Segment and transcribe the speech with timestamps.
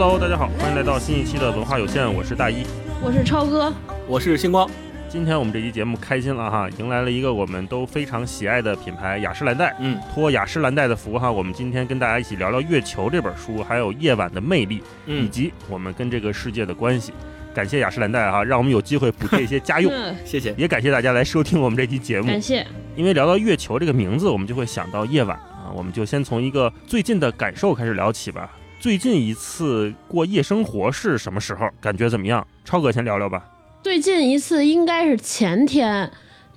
[0.00, 2.64] Hello，大家好，欢迎来到新一期的文化有限，我是大一，
[3.02, 3.74] 我是超哥，
[4.06, 4.70] 我是星光。
[5.08, 9.74] 今天我们这期节目开心了哈，迎来了一个我们都非常喜爱的品牌雅诗兰黛。
[9.80, 17.12] 嗯，托雅诗兰黛的福哈，我们今天跟大家一起聊聊《月球》这本书，还有夜晚的魅力，以及我们跟这个世界的关系。
[17.52, 19.92] 感谢雅诗兰黛哈，让我们有机会补贴一些家用。
[20.24, 22.28] 谢谢，也感谢大家来收听我们这期节目。
[22.28, 22.64] 感谢。
[22.94, 28.48] 因为聊到月球这个名字，我们就会想到夜晚啊，我们就先从一个最近的感受开始聊起吧。
[28.80, 31.68] 最近一次过夜生活是什么时候？
[31.80, 32.46] 感觉怎么样？
[32.64, 33.44] 超哥先聊聊吧。
[33.82, 36.08] 最近一次应该是前天，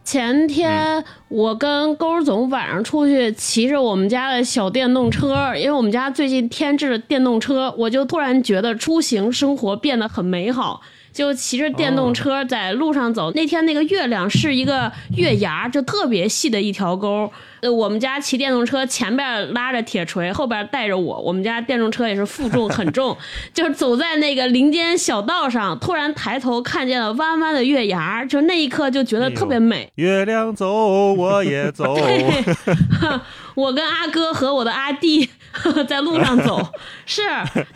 [0.04, 10.82] 前天我跟勾总晚上出去骑着我们家的小电动车，因为我们家最近添置了电动车，我就突然觉得出行生活变得很美好。
[11.14, 17.32] 就骑着电动车在路上走，那天那个月亮是一个月牙，就特别细的一条沟。
[17.62, 23.16] 呃，我们家骑电动车前边拉着铁锤，后边带着我，我们家电动车也是负重很重，
[23.54, 29.92] 就是走在那个林间小道上，突然抬头看见了弯弯的月牙，就那一刻就觉得特别美。
[29.96, 31.96] 月亮走，我也走。
[33.54, 35.30] 我跟阿哥和我的阿弟。
[35.88, 36.62] 在路上走，
[37.06, 37.22] 是，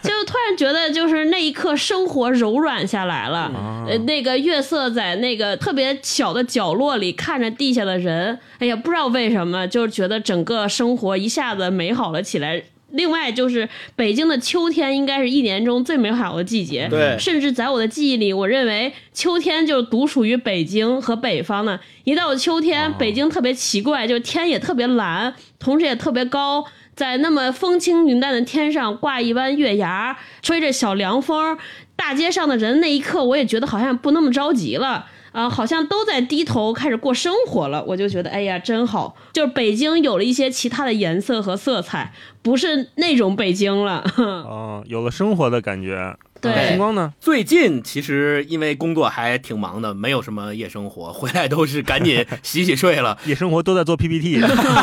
[0.02, 3.52] 就突然觉得，就是那一刻，生活柔软下来了。
[3.88, 12.64] 呃，那个月色在那个特别小的角落里看着地下的人，哎呀，不知道为什么，就觉得整个生活一下子美好了起来。
[12.92, 16.88] 另外，就是北京的秋天应该是一年中最美好的季节。
[16.90, 21.78] 对，甚至在我的记忆里，我认为秋天就独属于北京和北方的。
[22.06, 26.64] 一到秋天，北京特别奇怪，就是天也特别蓝，同时也特别高。
[26.96, 31.58] 在那么风轻云淡的天上挂一弯月牙，吹着小凉风，
[31.96, 37.84] 大街上的人那一刻，我也觉得好像不那么着急了啊，好像都在低头开始过生活了。
[37.84, 44.02] 我就觉得，哎呀，真好，就是北京有了一些其他的颜色和色彩，不是那种北京了。
[44.18, 46.16] 嗯，有了生活的感觉。
[46.54, 47.14] 对，星光呢？
[47.20, 53.18] 最近其实因为工作还挺忙的，没有什么夜生活， 回来都是赶紧洗洗睡了。
[53.26, 54.42] 夜生活都在做 PPT，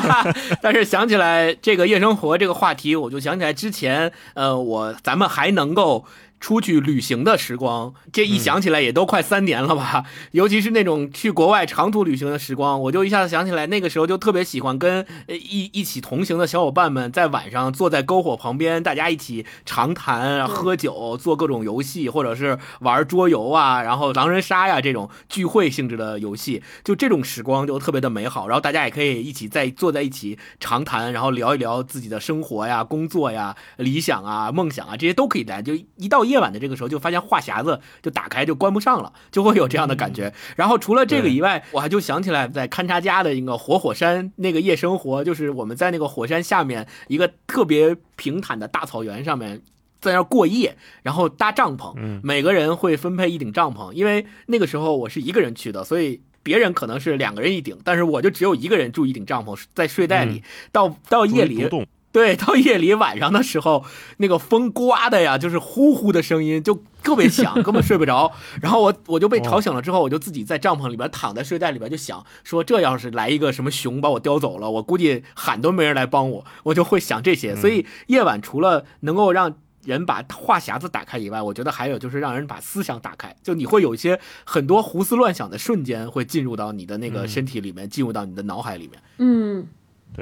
[0.61, 6.05] 但是想起来这个夜生活这个话题，我就想起来之前，呃，我咱们还能够。
[6.43, 10.05] 出去旅行的时光，这一想起来也都快三年了吧？
[10.33, 28.49] 尤其是那种去国外长途旅行的时光，我就一下子想起来，那个时候就特别喜欢跟一一起同行的小伙伴们，在晚上坐在篝火旁边，大家一起长谈、喝酒、做各种游戏，或者是玩桌游啊，然后狼人杀呀这种聚会性质的游戏，就这种时光就特别的美好。
[28.49, 35.63] 然后大家也可以一起在坐在一起长谈，然后聊一聊自己的生活呀、工作呀、理想啊、梦想啊，这些都可以谈。
[35.63, 40.33] 就一到夜晚的这个时候，就发现话匣子就打开就关不上了，就会有这样的感觉。
[40.57, 49.61] 然后除了这个以外，我还就想起来在勘察家的一个活火山那个夜生活，就是我们在那个火山下面一个特别平坦的大草原上面，
[50.01, 53.93] 在那过夜，然后搭帐篷，每个人会分配一顶帐篷。
[53.93, 60.43] 因为那个时候我是一个人去的，所以别人可能是两个人一顶，但是我就只有一个人住一顶帐篷，在睡袋里。
[60.73, 61.69] 到到夜里。
[62.13, 63.85] 对，到夜里晚上的时候，
[64.19, 68.31] 那个风刮的呀，就是呼呼的声音，就特别响，根本睡不着。
[68.61, 77.57] 然后我我就被吵醒了，之后我就自己在帐篷里边躺在睡袋里边，就想说，这要是来一个什么熊把我叼走了，我估计喊都没人来帮我，我就会想这些。
[77.57, 79.57] 所以夜晚除了能够让
[79.87, 89.03] 人把话匣子打开以外，我觉得还有就是让人把思想打开，就你会有一些很多胡思乱想的瞬间会进入到你的那个身体里面，进入到你的脑海里面。
[89.17, 89.67] 嗯。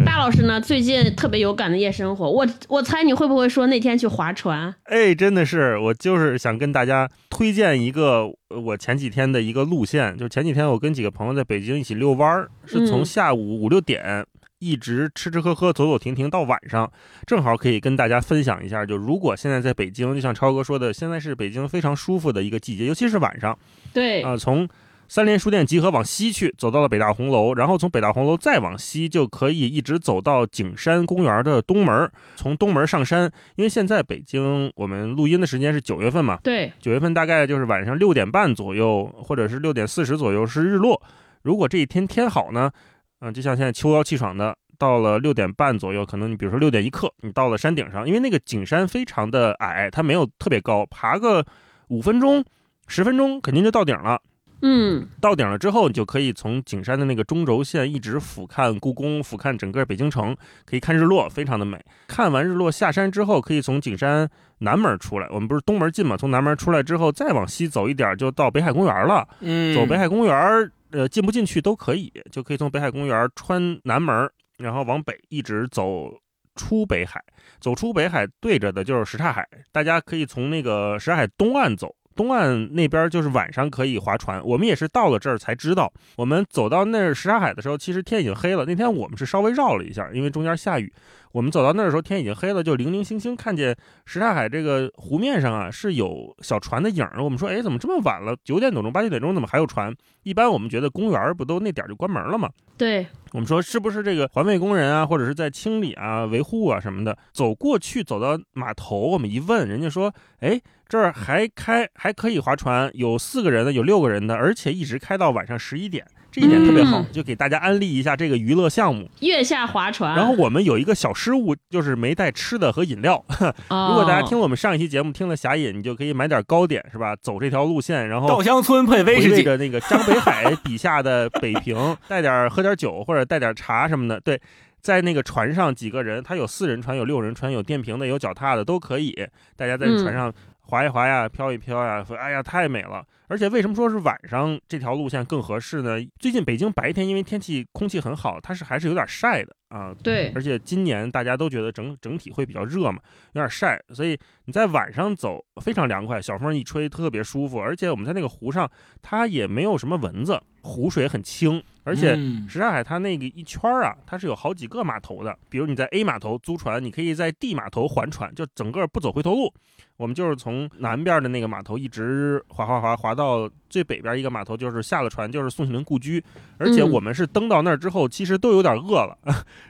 [0.04, 0.60] 大老师呢？
[0.60, 4.72] 最近特别有感的夜生活，我我猜你会不会说那天去划船？
[4.84, 14.24] 哎，真的是，我就是想跟大家推荐一个我前几天的一个路线，就是前几天我跟几个朋友在北京一起遛弯儿，是从下午五六点
[14.60, 16.90] 一直吃吃喝喝走走停停到晚上，
[17.26, 18.86] 正好可以跟大家分享一下。
[18.86, 23.58] 就如果现在在北京，就像超哥说的，现在是北京非常舒服的一个季节，尤其是晚上。
[23.92, 24.68] 对啊，从。
[25.10, 32.08] 三联书店集合往西去，走到了北大红楼，然后从北大红楼再往西，就可以一直走到景山公园的东门。
[32.36, 33.24] 从东门上山，
[33.56, 41.02] 因为现在北京我们录音的时间是九月份嘛，对，九月份大概就是晚上六点半左右，或者是六点四十左右是日落。
[41.42, 42.70] 如果这一天天好呢，
[43.18, 51.44] 嗯，就像现在秋高气爽的，到了六点半左右，可能你比如说六点一刻，你到了山顶上，因为那个景山非常的矮，它没有特别高，爬个
[51.88, 52.44] 五分钟、
[52.86, 54.22] 十分钟肯定就到顶了。
[54.62, 61.82] 嗯，到顶了之后，你就可以从景山的那个中轴线一直俯瞰故宫，俯瞰整个北京城，可以看日落，非常的美。
[62.06, 64.28] 看完日落下山之后，可以从景山
[64.58, 65.26] 南门出来。
[65.30, 66.16] 我们不是东门进嘛？
[66.16, 69.26] 从南门出来之后，再往西走一点，就到北海公园了。
[69.40, 74.28] 嗯，走北海公园，呃，进不进去都可以，就可以从北海公园穿南门，
[74.58, 76.12] 然后往北一直走
[76.54, 77.22] 出北海。
[77.60, 81.94] 走出北海对着的就是什刹海，大家可以从那个什刹海东岸走。
[82.20, 85.90] 东岸那边就是晚上可以划船，我们也是到了这儿才知道。
[86.16, 88.66] 我们走到那儿什刹海的时候，其实天已经黑了。
[88.66, 90.92] 那天我们是稍微绕了一下，因为中间下雨。
[91.32, 97.22] 我们走到那儿的时候，天已经黑了，就零零星星看见什刹海这个湖面上啊是有小船的影儿。
[97.22, 98.34] 我们说，哎，怎么这么晚了？
[98.44, 99.94] 九点多钟、八九点钟怎么还有船？
[100.24, 102.50] 一般我们觉得公园不都那点儿就关门了吗？
[102.76, 107.16] 对，我们说是不是这个环卫工人啊，或者是在清理啊、维护啊什么的？
[107.32, 116.04] 走过去，走到码头，我们一问，人家说，哎，这儿还开还可以划船，有四个人的，有六个人的，而且一直开到晚上十一点。
[116.32, 120.14] 这一点特别好，就给大家安利一下这个娱乐项目——月下划船。
[120.14, 123.24] 然后我们有一个小失误，就是没带吃的和饮料。
[123.68, 127.16] 如果大家听我们上一期节目听了侠隐，你就可以买点糕点，是吧？
[127.16, 134.20] 走这条路线，然后稻香村配威士忌的那个张北海笔下的北平， 带点喝点酒或者带点茶什么的。
[134.20, 134.40] 对，
[134.80, 139.16] 在那个船上几个人，他有四人船，有六人船，有电瓶的，有脚踏的，都可以。
[139.56, 143.02] 大家在船上划一划呀，飘一飘呀，说哎呀，太美了。
[143.30, 146.04] 而且为什么说是晚上这条路线更合适呢？
[146.18, 149.92] 最近北京白天因为天气空气很好，它是还是有点晒的啊。
[150.02, 153.00] 对，而且今年大家都觉得整整体会比较热嘛，
[153.32, 157.58] 有点晒，所以你在晚上走非常凉快，小风一吹特别舒服。
[157.58, 158.70] 而且我们在那个湖上，
[159.00, 161.62] 它也没有什么蚊子，湖水很清。
[161.82, 162.14] 而且
[162.46, 165.36] 什刹海它那个一圈啊，它是有好几个码头的。
[165.48, 169.52] 比如你在 A 码头租船，你可以在 D 码头还船，就整个不走回头路。
[169.96, 176.22] 我们就是从南边的那个码头一直划划划划到最北边一个码头，就是下了船就是宋庆龄故居。
[176.58, 179.18] 而且我们是登到那儿之后，其实都有点饿了。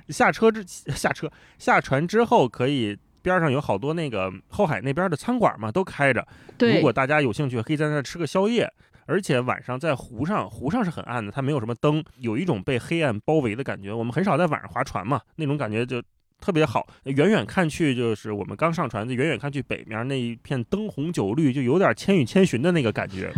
[0.09, 6.27] 下车之下车下船之后，可以边上有好多那个后海那边的餐馆嘛，都开着。
[6.59, 8.71] 如果大家有兴趣，可以在那儿吃个宵夜。
[9.07, 13.93] 而且晚上在湖上，湖上是很暗的，它没有什么灯，有一种被黑暗包围的感觉。
[13.93, 16.03] 我们很少在晚上划船嘛，那种感觉就。
[16.43, 23.31] 特别好，远远看去就是我们刚上船，就远远看去北面那一片灯红酒绿，就有点《千与千寻》的那个感觉。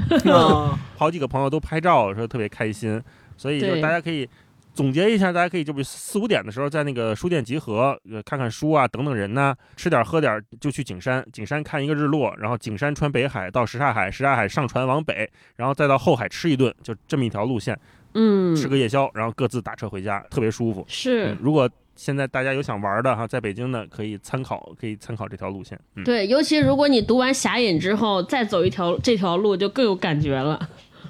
[0.97, 3.03] 好几个朋友都拍照说特别开心，
[3.37, 4.25] 所以就大家可以
[4.75, 17.79] 总结一下，大家可以就是四五点的时候在那个书店集合，呃看看书啊，等等人呢，吃点喝点就去景山，景山看一个日落，然后景山穿北海到什刹海，什刹海上船往北，然后再到后海吃一顿，就这么一条路线。
[18.15, 20.85] 嗯，吃个夜宵，然后各自打车回家，特别舒服。
[20.89, 21.69] 是，如果。
[21.95, 25.79] 现在大家有想玩的哈，在北京的可以参考，可以参考这条路线。
[26.07, 30.59] 对，尤其如果你读完《侠隐》之后，再走一条这条路，就更有感觉了。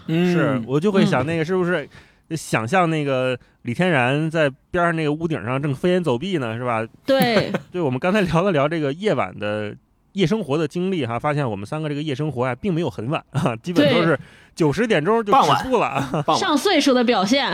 [0.08, 1.88] 是我就会想，那个是不是
[2.36, 6.56] 想象那个李天然在边上那个屋顶上正飞檐走壁呢？
[6.56, 6.86] 是吧？
[7.06, 9.74] 对，对，我们刚才聊了聊这个夜晚的
[10.12, 14.18] 夜生活的经历哈，发现我们三个这个夜生活啊，并没有很晚啊，基本都是。
[14.54, 17.50] 九十点钟就止步了，上岁数的表现。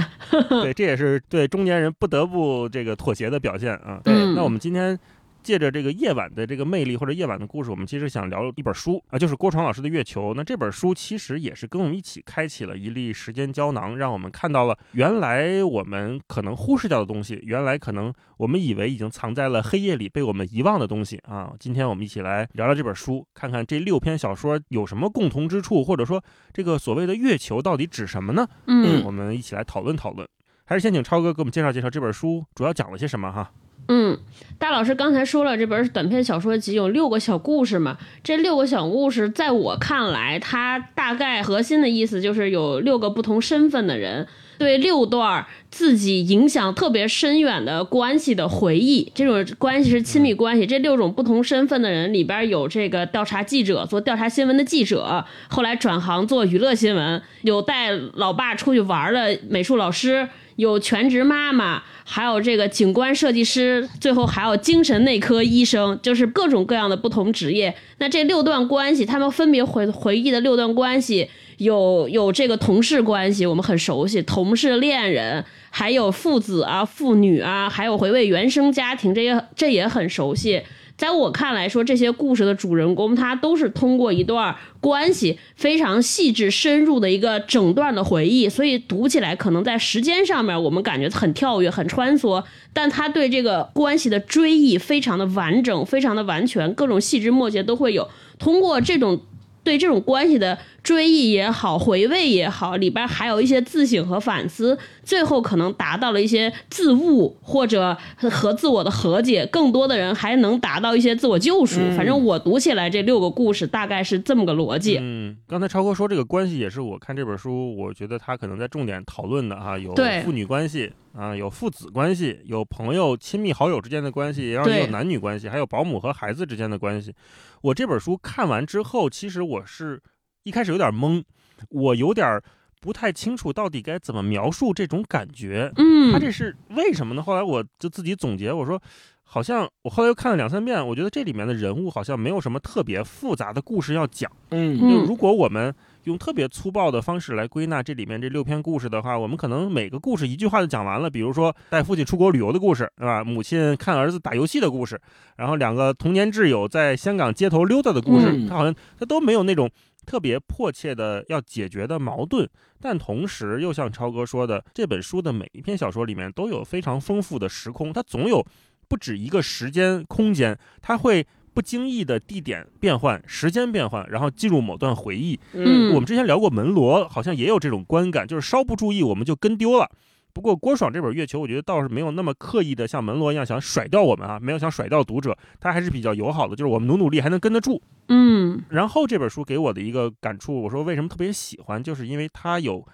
[0.48, 4.00] 对，这也是对中年人不得不这个妥协的表现啊。
[4.02, 4.98] 对，那我们今天。
[5.43, 10.31] 借着这个夜晚的这个魅力或者夜晚的故事，我们其实想聊一本书啊，就是郭闯老师的《月球》。
[10.35, 21.52] 那这本书其实也是跟我们一起开启了一粒时间胶囊，让我们看到了原来我们可能忽视掉的东西，原来可能我们以为已经藏在了黑夜里被我们遗忘的东西啊。
[21.58, 26.22] 今天我们一起来聊聊这本书，看看这六篇小说有什么共同之处，或者说
[26.53, 28.46] 这个所谓的月球到底指什么呢？
[28.67, 30.29] 嗯，我们一起来讨论讨论。
[30.65, 33.51] 还是先请超哥给我们介绍介绍这本书主要讲了些什么哈。
[33.88, 34.18] 嗯，
[34.58, 37.96] 大老师刚才说了，这本短篇小说集有六个小故事嘛？
[38.22, 44.26] 这六个小故事，在我看来，它大概核心的意思就是有六个不同身份的人
[44.58, 49.10] 对六段自己影响特别深远的关系的回忆。
[49.14, 50.66] 这种关系是亲密关系。
[50.66, 60.28] 这六种不同身份的人里边有这个调查记者，做调查新闻的记者，后来转行做娱乐新闻；有带老爸出去玩的美术老师。
[60.58, 67.72] 有全职妈妈，还有这个景观设计师，最后还有精神内科医生，就是各种各样的不同职业。
[67.98, 80.60] 那这六段关系，他们分别回回忆的六段关系，有有这个同事关系，我们很熟悉，同事恋人，还有父子啊、父女啊，还有回味原生家庭，这些这也很熟悉。
[80.98, 98.08] 在我看来说，这些故事的主人公，他都是通过一段关系非常细致、深入的一个整段的回忆，所以读起来可能在时间上面我们感觉很跳跃、很穿梭，但他对这个关系的追忆非常的完整、非常的完全，各种细枝末节都会有。
[98.38, 99.20] 通过这种。
[99.69, 109.44] 对这种关系的追忆也好，回味也好，里边还有一些自省和反思，最后可能达到了一些自悟或者和自我的和解。
[109.44, 111.79] 更多的人还能达到一些自我救赎。
[111.94, 114.96] 反正我读起来这六个故事大概是这么个逻辑。
[115.03, 119.94] 嗯，刚才超哥说这个关系也是我看这本书，我觉得他可能在重点讨论的哈，有
[120.25, 127.13] 父女关系啊，有父子关系，有朋友、亲密好友之间的关系，然后也有男女关系，还有保姆和孩子之间的关系。
[127.60, 130.01] 我这本书看完之后，其实我是
[130.44, 131.25] 一开始有点懵，
[131.70, 132.41] 我有点
[132.81, 135.72] 不太清楚到底该怎么描述这种感觉。
[135.75, 137.22] 嗯，他这是为什么呢？
[137.22, 138.81] 后来我就自己总结，我说，
[139.25, 144.31] 好像我后来又看了两三遍，我觉得这里面的人物好像没有什么特别复杂的故事要讲。
[144.51, 145.75] 嗯嗯就如果我们
[146.08, 151.08] 用特别粗暴的方式来归纳这里面这六篇故事的话，我们可能每个故事一句话就讲完了。
[151.08, 153.22] 比如说带父亲出国旅游的故事，对吧？
[153.22, 155.00] 母亲看儿子打游戏的故事，
[155.36, 159.70] 然后两个童年挚友在香港街头溜达的故事，嗯他好像他都没有那种
[160.06, 162.48] 特别迫切的要解决的矛盾，
[162.81, 168.44] 但同时又像超哥说的，这本书的每一篇小说里面都有非常丰富的时空，它总有
[168.88, 171.27] 不止一个时间空间，它会。
[171.58, 179.91] 不经意的地点变换、时间变换，然后进入某段回忆，嗯我们之前聊过门罗，好像也有这种观感，就是稍不注意我们就跟丢了。
[180.32, 187.82] 不过郭爽这本《月球》，我觉得倒是没有那么刻意的像门罗一样想甩掉我们啊，没有想甩掉读者，他还是比较友好的，就是我们努努力还能跟得住。
[188.06, 192.86] 嗯然后这本书给我的一个感触，我说为什么特别喜欢，就是因为它有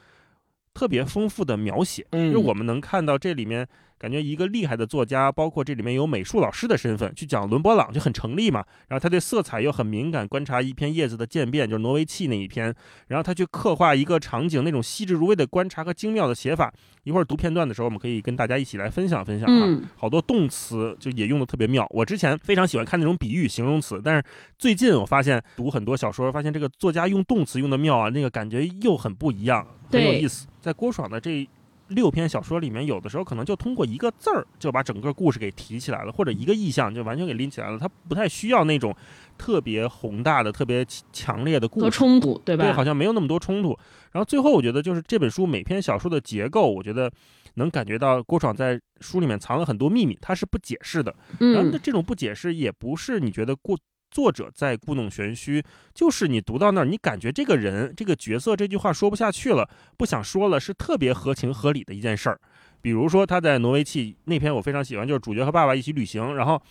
[0.72, 3.68] 特别丰富的描写，嗯就是我们能看到这里面
[4.04, 8.62] 感觉一个厉害的作家，包括这里面有美术老师的身份去讲伦勃朗就很成立嘛。
[8.88, 12.66] 然后他对色彩又很敏感，观察一片叶子的渐变，就是挪威气那一篇。
[13.06, 16.70] 然后他去刻画一个场景，那种细致入微的观察和精妙的写法。
[17.04, 19.64] 一会儿读片段的时候，我们可以跟大家一起来分享分享啊。
[19.64, 21.86] 嗯好多动词就也用的特别妙。
[21.88, 24.22] 我之前非常喜欢看那种比喻形容词，但是
[24.58, 30.46] 最近我发现读很多小说，发现这个作家用动词用的妙啊，那个感觉又很不一样，很有意思。
[30.60, 31.48] 在郭爽的这
[31.88, 37.78] 六篇小说里面，有的时候可能就通过一个字儿就把整个故事给提起来了，或者一个意象就完全给拎起来了。
[37.78, 38.94] 它不太需要那种
[39.36, 41.98] 特别宏大的、特别强烈的故和事。
[41.98, 42.64] 冲突，对吧？
[42.64, 43.78] 对，好像没有那么多冲突。
[44.12, 47.10] 然后最后，我觉得就是这本书每篇小说的结构，我觉得
[47.54, 51.14] 能感觉到郭爽在书里面藏了很多秘密，他是不解释的。
[51.38, 53.78] 然后嗯这种不解释也不是你觉得过
[54.14, 55.60] 作者在故弄玄虚，
[55.92, 59.68] 就是你读到那儿，你感觉这个人这个角色这句话说不下去了，
[59.98, 62.40] 不想说了，是特别合情合理的一件事儿。
[62.80, 66.62] 比如说他在挪威气那篇我非常喜欢，就是主角和爸爸一起旅行，然后。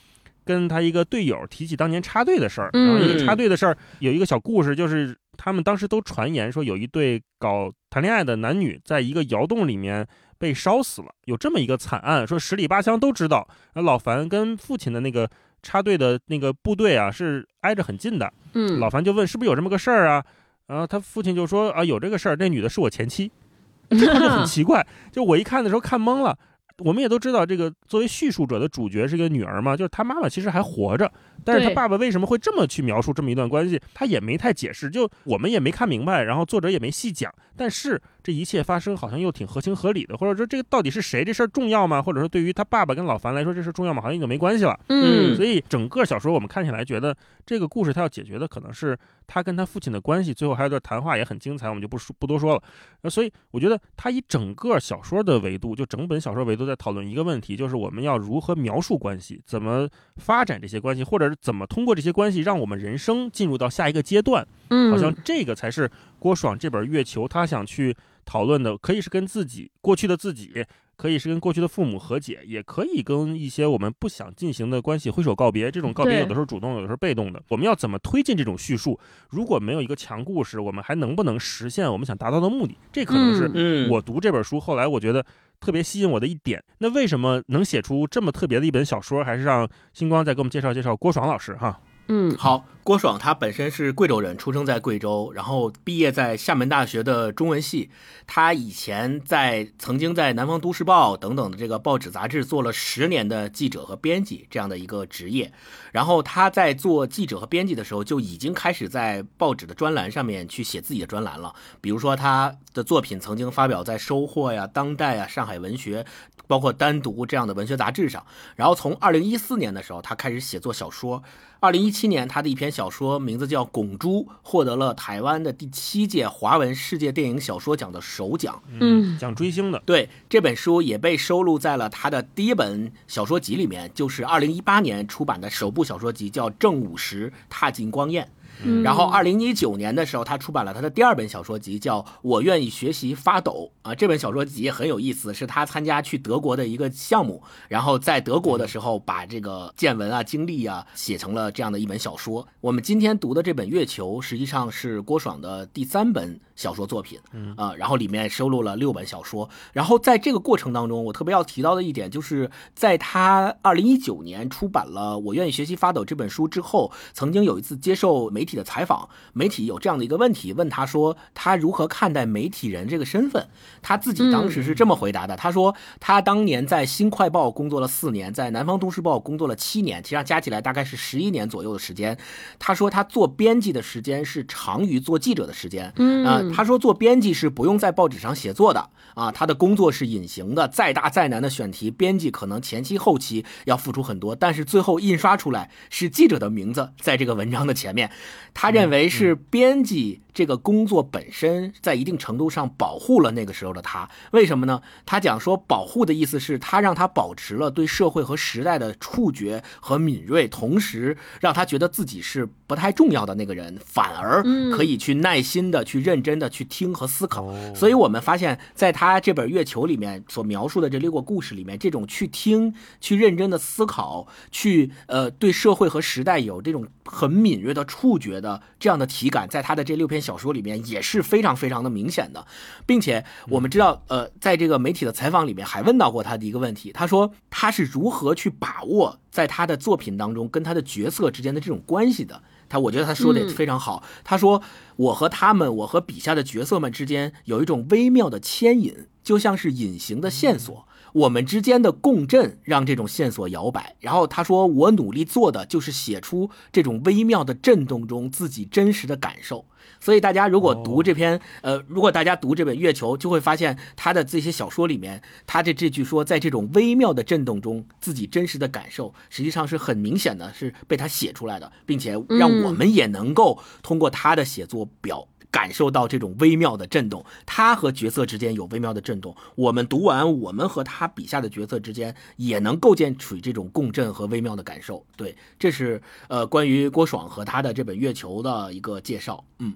[0.45, 10.05] 跟他一个队友提起当年插队的事儿，然后一个嗯插队的事儿有一个小故事，就是他们当时都传言说有一对搞谈恋爱的男女在一个窑洞里面
[10.37, 13.47] 被烧死了，有这么一个惨案，说十里八乡都知道。
[13.75, 15.29] 那老樊跟父亲的那个
[15.63, 20.23] 插队的那个部队啊是挨着很近的，嗯，老樊就问是不是有这么个事儿啊？
[20.67, 23.31] 然后他父亲就说啊有这个事儿，那女的是我前妻，
[23.89, 24.85] 这块就很奇怪。
[25.11, 26.37] 就我一看的时候看懵了。
[26.79, 31.09] 我们也都知道，这个作为叙述者的主角是个女儿嘛，就是她妈妈其实还活着，
[31.45, 37.31] 但是她爸爸为什么会这么去描述这么一段关系，他也没太解释，就我们也没看明白，然后作者也没细讲。
[37.55, 42.01] 但是这一切发生好像又挺合情合理的，或者说这个到底是谁这事儿重要吗？
[42.01, 44.01] 或者说对于他爸爸跟老樊来说这事儿重要吗？
[44.01, 44.79] 好像已经没关系了。
[44.87, 47.15] 嗯所以整个小说我们看起来觉得
[47.45, 52.63] 这个故事他要解决的可能是他跟他父亲的关系，最后还有段谈话也很精彩，我们就不说不多说了。
[53.01, 59.87] 那，所以我觉得他以整个小说的维度，就整本小说维度在讨论一个问题，就是我们要如何描述关系，怎么
[60.17, 64.45] 发展这些关系，或者是怎么通过这些关系让我们人生进入到下一个阶段。
[64.69, 65.89] 嗯，好像这个才是
[66.23, 70.65] 郭爽这本《月球》他想去讨论的，可以是跟自己过去的自己，
[70.95, 75.69] 可以是跟过去的父母和解，也可以跟一些我们不想进行的关系挥手告别。
[75.69, 77.43] 这种告别有的时候主动，有的时候被动的。
[77.49, 78.97] 我们要怎么推进这种叙述？
[79.31, 82.77] 如果没有一个强故事，我们还能不能实现我们想达到的目的？
[82.93, 85.25] 这可能是嗯，我读这本书后来我觉得
[85.59, 86.63] 特别吸引我的一点。
[86.77, 89.21] 那为什么能写出这么特别的一本小说？
[89.25, 91.81] 还是让星光再给我们介绍介绍郭爽老师哈。
[92.07, 97.89] 嗯好，郭爽他本身是贵州人，出生在贵州，然后毕业在厦门大学的中文系。
[98.27, 105.51] 他以前在曾经在南方都市报等等的这个报纸杂志做了十年的记者和编辑这样的一个职业。
[105.93, 111.55] 然后他在做记者和编辑的时候，就已经开始在报纸的专栏上面去写自己的专栏了。
[111.79, 116.03] 比如说他的作品曾经发表在《收获》呀、《当代》啊、《上海文学》，
[116.47, 118.25] 包括《单独》这样的文学杂志上。
[118.57, 121.23] 然后从二零一四年的时候，他开始写作小说。
[121.63, 128.61] 二零一七年，他的一篇小说名字叫《拱猪》，获得了台湾的第七届华文世界电影小说奖的首奖。
[128.81, 138.25] 嗯讲追星的，对这本书也被收录在了他的第一本小说集里面，就是二零一八年出版的首部小说集，叫《正午时踏进光焰》。
[138.63, 143.95] 嗯然后，二零一九年的时候，他出版了他的第二本小说集，叫《我愿意学习发抖》啊。
[143.95, 152.47] 这本小说集也很有意思，是他参加去德国的一个项目，然后在德国的时候把这个见闻啊、经历啊写成了这样的一本小说。
[152.61, 159.49] 我们今天读的这本《月球》，实际上是郭爽的第三本小说作品，嗯啊，然后里面收录了六本小说。
[159.71, 173.47] 然后在这个过程当中，我特别要提到的一点，就是在他二零一九年出版了《我愿意学习发抖》这本书之后，曾经有一次接受媒体的采访，媒体有这样的一个问题，问他说他如何看待媒体人这个身份。
[173.81, 182.17] 他自己当时是这么回答的，他说他当年在《新快报》工作了四年，在《南方都市报》工作了七年，其实上加起来大概是十一年左右的时间。
[182.59, 185.91] 他说他做编辑的时间是长于做记者的时间。
[185.97, 198.09] 嗯啊、他说做编辑是不用在报纸上写作的啊，他的工作是隐形的，再大再难的选题，编辑可能前期后期要付出很多，但是最后印刷出来是记者的名字在这个文章的前面。
[198.53, 204.81] 他认为是编辑这个工作本身在一定程度上保护了那个时候的他，为什么呢？
[205.05, 214.41] 他讲说保护的意思是他让他保持了对社会和时代的触觉和敏锐，同时让他觉得自己是不太重要的那个人，反而
[214.75, 217.43] 可以去耐心的去认真的去听和思考。
[217.43, 232.47] 哦所以我们发现，在他这本《月球》里面所描述的这六个故事里面，这种去听、去认真的思考、去呃对社会和时代有这种很敏锐的触觉的这样的体感，在他的这六篇小说里面也是非常非常的明显的，
[232.87, 242.43] 并且我们知道，呃，在这个媒体的采访里面还问到过他的一个问题，他说他是如何去把握在他的作品当中跟他的角色之间的这种关系的。
[242.69, 244.03] 他我觉得他说的也非常好。
[244.23, 244.61] 他说
[244.95, 250.87] ：“我和他们，我和笔下的角色们之间有一种微妙的牵引，就像是隐形的线索。
[251.13, 259.65] 我们之间的共振让这种线索摇摆。”然后他说：“我努力做的就是写出这种微妙的震动中自己真实的感受。”
[260.03, 275.29] 所以大家如果读这篇，呃，如果大家读这本《月球》，就会发现他的这些小说里面，他的这句说，在这种微妙的震动中，自己真实的感受，实际上是很明显的，是被他写出来的，并且让我们也能够通过他的写作表。
[275.49, 279.35] 感受到这种微妙的震动，他和角色之间有微妙的震动。
[279.53, 285.05] 我们读完，我们和他笔下的角色之间也能构建出这种共振和微妙的感受。
[285.15, 289.45] 对，这是呃关于郭爽和他的这本《月球》的一个介绍。
[289.59, 289.75] 嗯。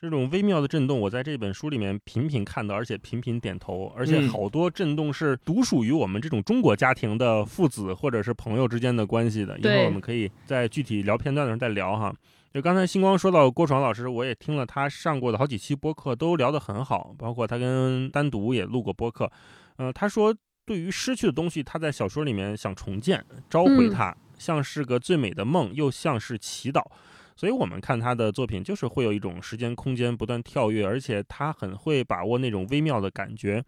[0.00, 9.54] 这种微妙的震动，我在这本书里面频频看到，而且频频点头，而且嗯好多震动是独属于我们这种中国家庭的父子或者是朋友之间的关系的。
[9.54, 12.14] 一会对儿我们可以在具体聊片段的时候再聊哈。
[12.54, 19.28] 就刚才星光说到郭爽老师，我也听了他上过的好几期播客，都聊得很好，包括他跟单独也录过播客。
[19.78, 20.32] 呃，他说
[20.64, 26.82] 对于失去的东西，他在小说里面想重建，召回嗯它，像是个最美的梦，又像是祈祷。
[27.38, 33.62] 所以我们看他的作品，就是会有一种时间空间不断跳跃，而且他很会把握那种微妙的感觉，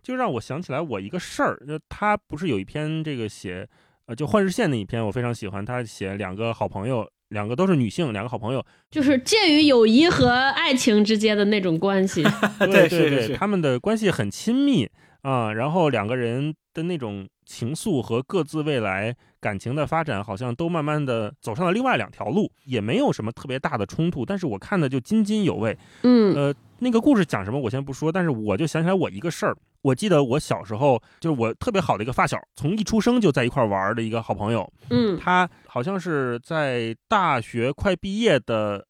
[0.00, 3.68] 就让我想起来我一个事儿，就他不是有一篇这个写，
[4.06, 12.22] 呃，就幻日线那一篇，我非常喜欢，他写两个好朋友，两个都是女性，两个好朋友，就是介于友谊和爱情之间的那种关系。
[12.60, 14.88] 对 对对，他们的关系很亲密
[15.22, 25.76] 啊、然后两个人的那种情愫和各自未来感情的发展，好像都慢慢的走上了另外两条路，也没有什么特别大的冲突，但是我看的就津津有味。
[26.02, 29.56] 嗯呃，那个故事讲什么我先不说，但是我就想起来我一个事儿。
[29.82, 38.86] 我记得我小时候就是我特别好的一个发小，从一出生就在一块玩的一个好朋友，嗯他好像是在大学快毕业的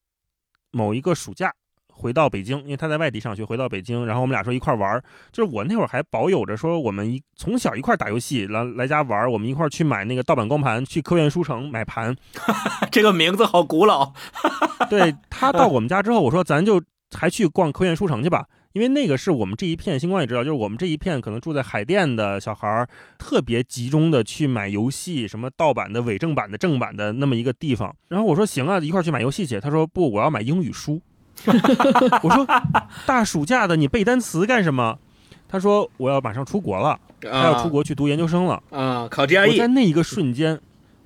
[0.71, 1.53] 某一个暑假
[2.01, 5.03] 回到北京，因为他在外地上学，回到北京，然后我们俩说一块玩儿。
[5.31, 12.15] 就是我那会儿还保有着说我们一从小一块儿打游戏，来来家玩儿，我们一块儿去买那个盗版光盘，去科院书城买盘。
[12.89, 14.13] 这个名字好古老。
[14.89, 18.47] 对他到我们家之后，我说咱就还去逛科院书城去吧。
[18.73, 22.87] 因为那个是我们这一片，星光也知道，就是我们这一片可能住在海淀的小孩儿，
[23.17, 27.93] 特别集中的去买游戏，什么盗版的、伪正版的、正版的那么一个地方。
[28.07, 29.59] 然后我说行啊，一块儿去买游戏去。
[29.59, 31.01] 他说不，我要买英语书。
[32.23, 32.45] 我说
[33.05, 34.97] 大暑假的你背单词干什么？
[35.47, 38.61] 他说我要马上出国了，他要出国去读研究生了。
[38.69, 40.59] 啊，考我在 GRE 那一个瞬间，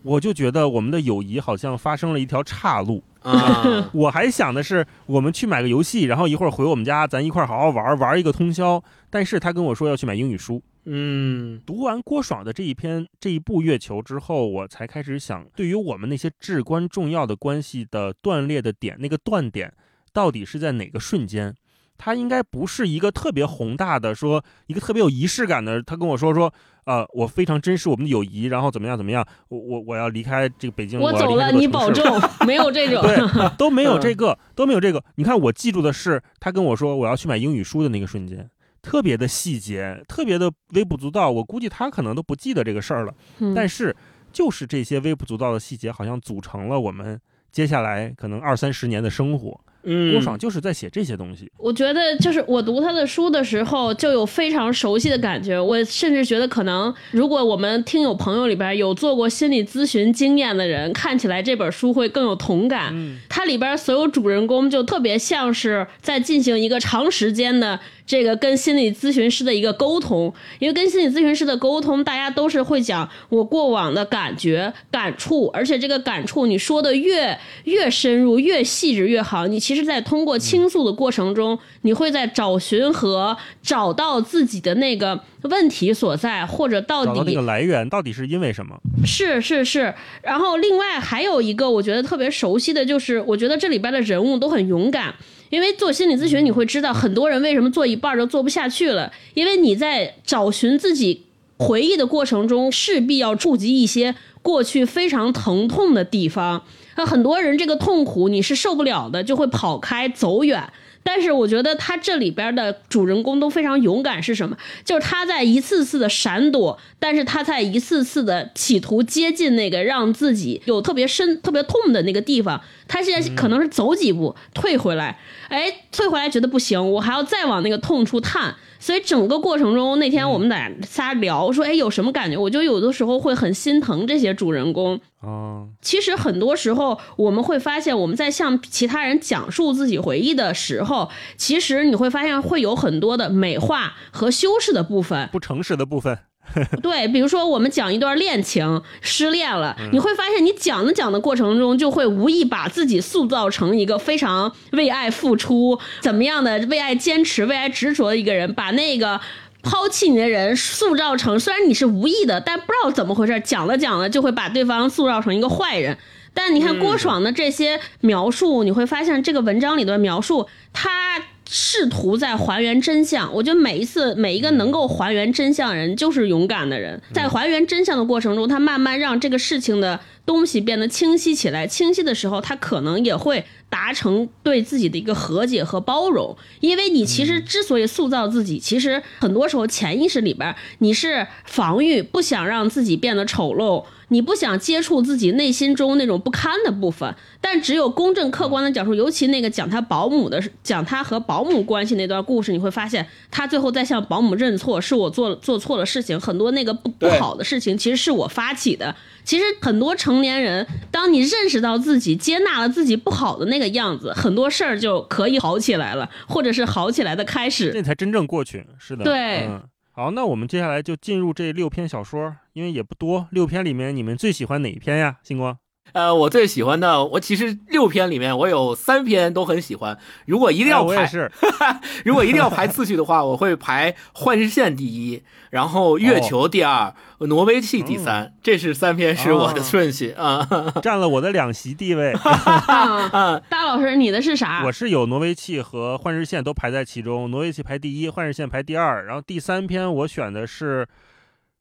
[0.03, 3.03] 我就觉得我们的友谊好像发生了一条岔路。
[3.23, 8.83] 啊， 我还想的是，我们去买个游戏，然后一会儿回我们家，咱一块儿好好玩玩一个通宵。
[9.09, 10.61] 但是他跟我说要去买英语书。
[10.87, 19.73] 嗯读完郭爽的这一篇这一部《月球》之后，我才开始想，对于我们那些至关重要的关系的断裂的点，那个断点
[20.15, 21.53] 到底是在哪个瞬间？
[21.97, 25.81] 他应该不是一个特别宏大的，说一个特别有仪式感的。
[25.83, 26.53] 他跟我说说，
[26.85, 32.03] 呃，我非常珍视我们的友谊，然后怎么样怎么样，我我我要离开这个北京，我走了，你保重，
[32.47, 35.03] 没有这种，对，都没有这个，都没有这个。
[35.15, 38.49] 你看，我记住的是他跟我说我要去买英语书的那个瞬间，
[38.81, 41.31] 特别的细节，特别的微不足道。
[41.31, 43.13] 我估计他可能都不记得这个事儿了，
[43.55, 43.95] 但是
[44.33, 47.17] 就是这些微不足道的细节，好像组成了我们
[47.53, 49.61] 接下来可能二三十年的生活。
[50.11, 51.51] 郭爽就是在写这些东西。
[51.57, 55.59] 我觉得，就是我读他的书的时候，就有非常熟悉的感觉。
[55.59, 62.93] 我甚至觉得，可能如果我们听友朋友里边有做过心理咨询经验的人，看起来这本书会更有同感。
[63.29, 67.79] 它里边所有主人公就特别像是在进行一个长时间的。
[68.05, 79.47] 这个跟心理咨询师的一个沟通，因为跟心理咨询师的沟通，大家都是会讲我过往的感觉、感触，而且这个感触你说的越越深入、越细致越好。
[79.47, 88.79] 你其实，在通过倾诉的过程中，你会在找寻和找到自己的那个问题所在，或者到底那个来源到底是因为什么？
[89.03, 89.93] 是是是。
[90.21, 95.13] 然后另外还有一个我觉得特别熟悉的就是，我觉得这里边的人物都很勇敢。
[95.49, 99.11] 因为做心理咨询，你会知道很多人为什么做一半就做不下去了。
[99.33, 101.23] 因为你在找寻自己
[101.57, 106.63] 回忆的过程中，势必要触及一些过去非常疼痛的地方。
[106.97, 110.63] 那很多人这个痛苦你是受不了的，就会跑开走远。
[111.07, 114.57] 但是我觉得他这里边的主人公都非常勇敢，是什么？
[114.83, 122.59] 就是他在一次次的闪躲，但是他在一次次的企图接近那个让自己有特别深、特别痛的那个地方。
[122.87, 128.55] 他现在可能是走几步退回来，哎，退回来觉得不行，我还要再往那个痛处探。
[128.85, 132.37] 所以整个过程中，那天我们俩仨聊说，哎，有什么感觉？
[132.37, 135.01] 我就有的时候会很心疼这些主人公。
[135.21, 146.19] 哦，其实很多时候我们会发现，我们在向其他人讲述自己回忆的时候，其实你会发现会有很多的美化和修饰的部分，不诚实的部分。
[146.81, 159.19] 对，比如说我们讲一段恋情，失恋了，你会发现你讲的讲的过程中，就会无意把自己塑造成一个非常为爱付出、怎么样的为爱坚持、为爱执着的一个人，把那个
[159.63, 165.97] 抛弃你的人塑造成，虽然你是无意的，但不知道怎么回事，讲了讲了就会把对方塑造成一个坏人。
[166.33, 171.21] 但你看郭爽的这些描述，你会发现这个文章里的描述，他。
[171.49, 176.99] 试图在还原真相，我觉得每一次每一个能够还原真相的人就是勇敢的人。
[177.13, 181.67] 在还原真相的过程中，他慢慢让这个事情的东西变得清晰起来。
[181.67, 186.35] 清晰的时候，他可能也会达成对自己的一个和解和包容。
[186.59, 193.85] 因为你其实之所以塑造自己，其实很多时候潜意识里边你是防御，不想让自己变得丑陋。
[194.09, 208.95] 你不想接触自己内心中那种不堪的部分，但只有公正客观的讲述，尤其那个讲他保姆的，讲他和保姆关系那段故事，你会发现他最后在向保姆认错，是我做做错了事情，很多那个不不好的事情其实是我发起的。
[209.25, 217.71] 其实很多成年人，当你认识到自己接纳了自己不好的那个样子，很多事儿就可以好起来了，或者是好起来的开始。
[217.73, 219.03] 这才真正过去，是的。
[219.03, 219.47] 对。
[219.47, 219.61] 嗯
[219.91, 223.29] 好，那我们接下来就进入这六篇小说，因为也不多。
[223.31, 225.19] 六篇里面，你们最喜欢哪一篇呀？
[225.23, 225.57] 星光？
[225.93, 229.97] 呃，我最喜欢的，我其实六篇里面，我有三篇都很喜欢。
[230.25, 231.31] 如果一定要排，我也是。
[232.03, 236.93] 如果一定要排次序的话，我会排《幻视线》第一，然后《月球》第二，
[237.27, 238.33] 《挪威气》第三。
[238.43, 240.45] 这是三篇是我的顺序啊，
[240.83, 242.13] 占了我的两席地位。
[243.49, 244.63] 大老师，你的是啥？
[244.65, 250.85] 我是有《挪威气》和《幻视线》都排在其中，《挪威气》排第一，《幻视线》排第二，然后第三篇我选的是。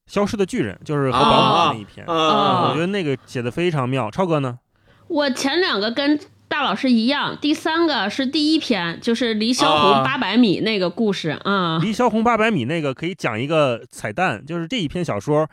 [0.07, 4.11] 消失的巨人就是和保姆那一篇，我觉得那个写的非常妙。
[4.11, 4.59] 超哥呢？
[5.09, 11.79] 我前两个跟大老师一样，第三个是第一篇，就是离萧红八百米那个故事啊。
[11.83, 15.49] 离萧红八百米那个可以讲一个彩蛋，就是这一篇小说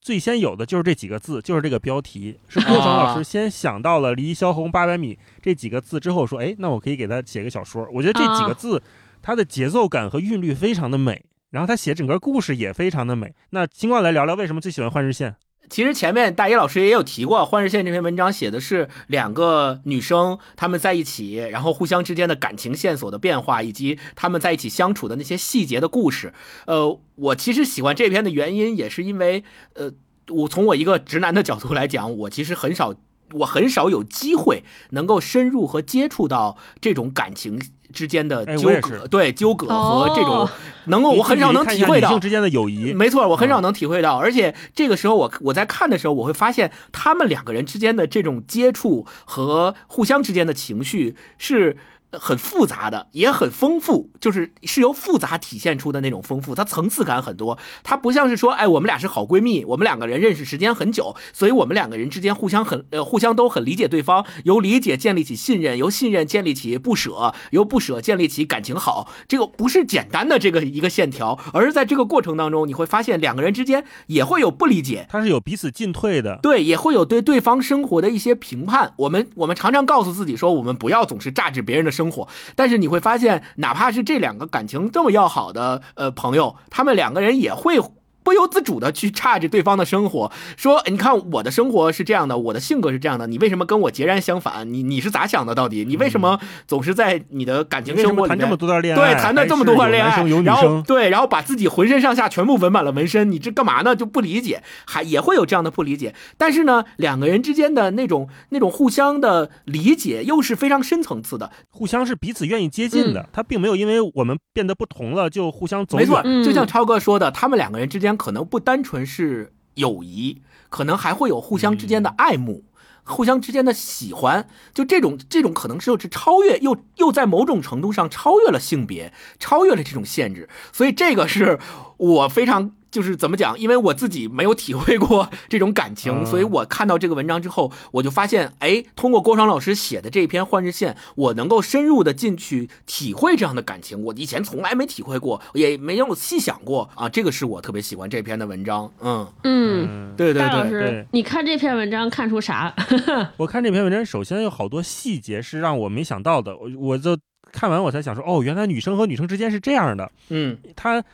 [0.00, 7.86] 最先有的就是这几个字，就是这个标题，是郭爽老师先想到了离萧红八百米这几个字之后说，哎，那我可以给他写个小说。
[7.92, 8.82] 我觉得这几个字
[9.22, 11.24] 它的节奏感和韵律非常的美。
[11.50, 13.34] 然后他写整个故事也非常的美。
[13.50, 15.32] 那金冠来聊聊为什么最喜欢《幻日线》？
[15.68, 26.32] 其实前面大一老师也有提过，《幻日线》这篇文章写的是两个女生她们在一起，然后互相之间的感情线索的变化，以及她们在一起相处的那些细节的故事。
[26.66, 29.92] 呃，我其实喜欢这篇的原因也是因为，呃，
[30.28, 32.92] 我从我一个直男的角度来讲，我其实很少，
[33.34, 37.60] 我很少有机会能够深入和接触到这种感情。
[37.92, 40.48] 之间的纠葛，对纠葛和这种
[40.86, 42.92] 能够，我很少能体会到之间的友谊。
[42.92, 51.76] 没错，我很少能体会到，而且这个时候我我在看的时候，我会发现他们两个人之间的这种接触和互相之间的情绪是
[52.12, 57.58] 很复杂的，也很丰富，就是是由复杂体现出的那种丰富，它层次感很多。
[57.82, 69.10] 它不像是说，哎，我们俩是好闺蜜，我们两个人认识时间很久，所以我们两个人之间互相很呃互相都很理解对方，由理解建立起信任，由信任建立起不舍，由不舍建立起感情好。
[69.28, 78.92] 这个不是简单的这个一个线条，而是在这个过程当中，你会发现两个人之间也会有不理解，它是有彼此进退的，对，也会有对对方生活的一些评判。
[78.96, 87.78] 我们我们常常告诉自己说，我们不要总是榨制别人的生生活，但是你会发现，哪怕是这两个感情这么要好的呃朋友，他们两个人也会。
[88.22, 94.72] 不由自主的去差着对方的生活，说：“你看我的生活是这样的，我的性格是这样的，你为什么跟我截然相反？
[94.72, 95.54] 你你是咋想的？
[95.54, 99.14] 到底你为什么总是在你的感情生活里谈这么多段恋爱？
[99.14, 103.96] 对，谈的这么多段恋爱，然后对，然后把自己浑身上下全部纹满了纹身，你这干嘛呢？
[103.96, 106.14] 就不理解，还也会有这样的不理解。
[106.36, 113.28] 但是呢，两个人之间的那种那种互相的理解又是非常深层次的，互相是彼此愿意接近的。
[113.32, 115.96] 他并没有因为我们变得不同了就互相走。
[115.96, 119.04] 没错，就像超哥说的，他们两个人之间可能不单纯。
[119.04, 122.64] 是友谊，可能还会有互相之间的爱慕，
[123.04, 131.58] 互相之间的喜欢，就这种这种可能是超越，又又在某种程度上超越了性别，超越了这种限制，所以这个是
[131.96, 132.72] 我非常。
[132.90, 133.58] 就是怎么讲？
[133.58, 144.02] 因为我自己没有体会过 这种感情，所以我看到这个文章之后，我就发现，哎，通过郭爽老师写的这篇《幻日线》，我能够深入的进去体会这样的感情。
[144.02, 147.08] 我以前从来没体会过，也没有细想过啊。
[147.08, 148.92] 这个是我特别喜欢这篇的文章。
[149.00, 150.48] 嗯嗯，对对对。
[150.48, 152.74] 老师，你看这篇文章看出啥？
[153.38, 156.56] 我看这篇文章，首先有好多细节是让我没想到的。
[156.56, 157.16] 我我就
[157.52, 160.10] 看完我才想说，哦，原来女生和女生之间是这样的。
[160.30, 161.04] 嗯，他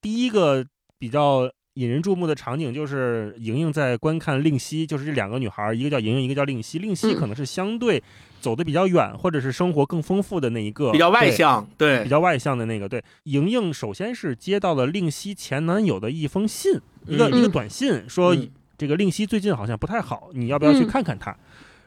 [0.00, 0.64] 第一个。
[0.98, 6.80] 比较引人注目的场景就是莹莹在观看令熙，就是这两个女孩，一个叫莹莹，一个叫令熙。
[6.80, 8.02] 令熙可能是相对
[8.40, 12.88] 走的比较远，或者是生活更丰富的那一个，比较外向，对，比较外向的那个。
[12.88, 16.72] 对，莹莹首先是接到了令熙前男友的一封信，
[17.06, 18.36] 一个一个短信，说
[18.76, 21.36] 这个令熙最近好像不太好，你要不要去看看他？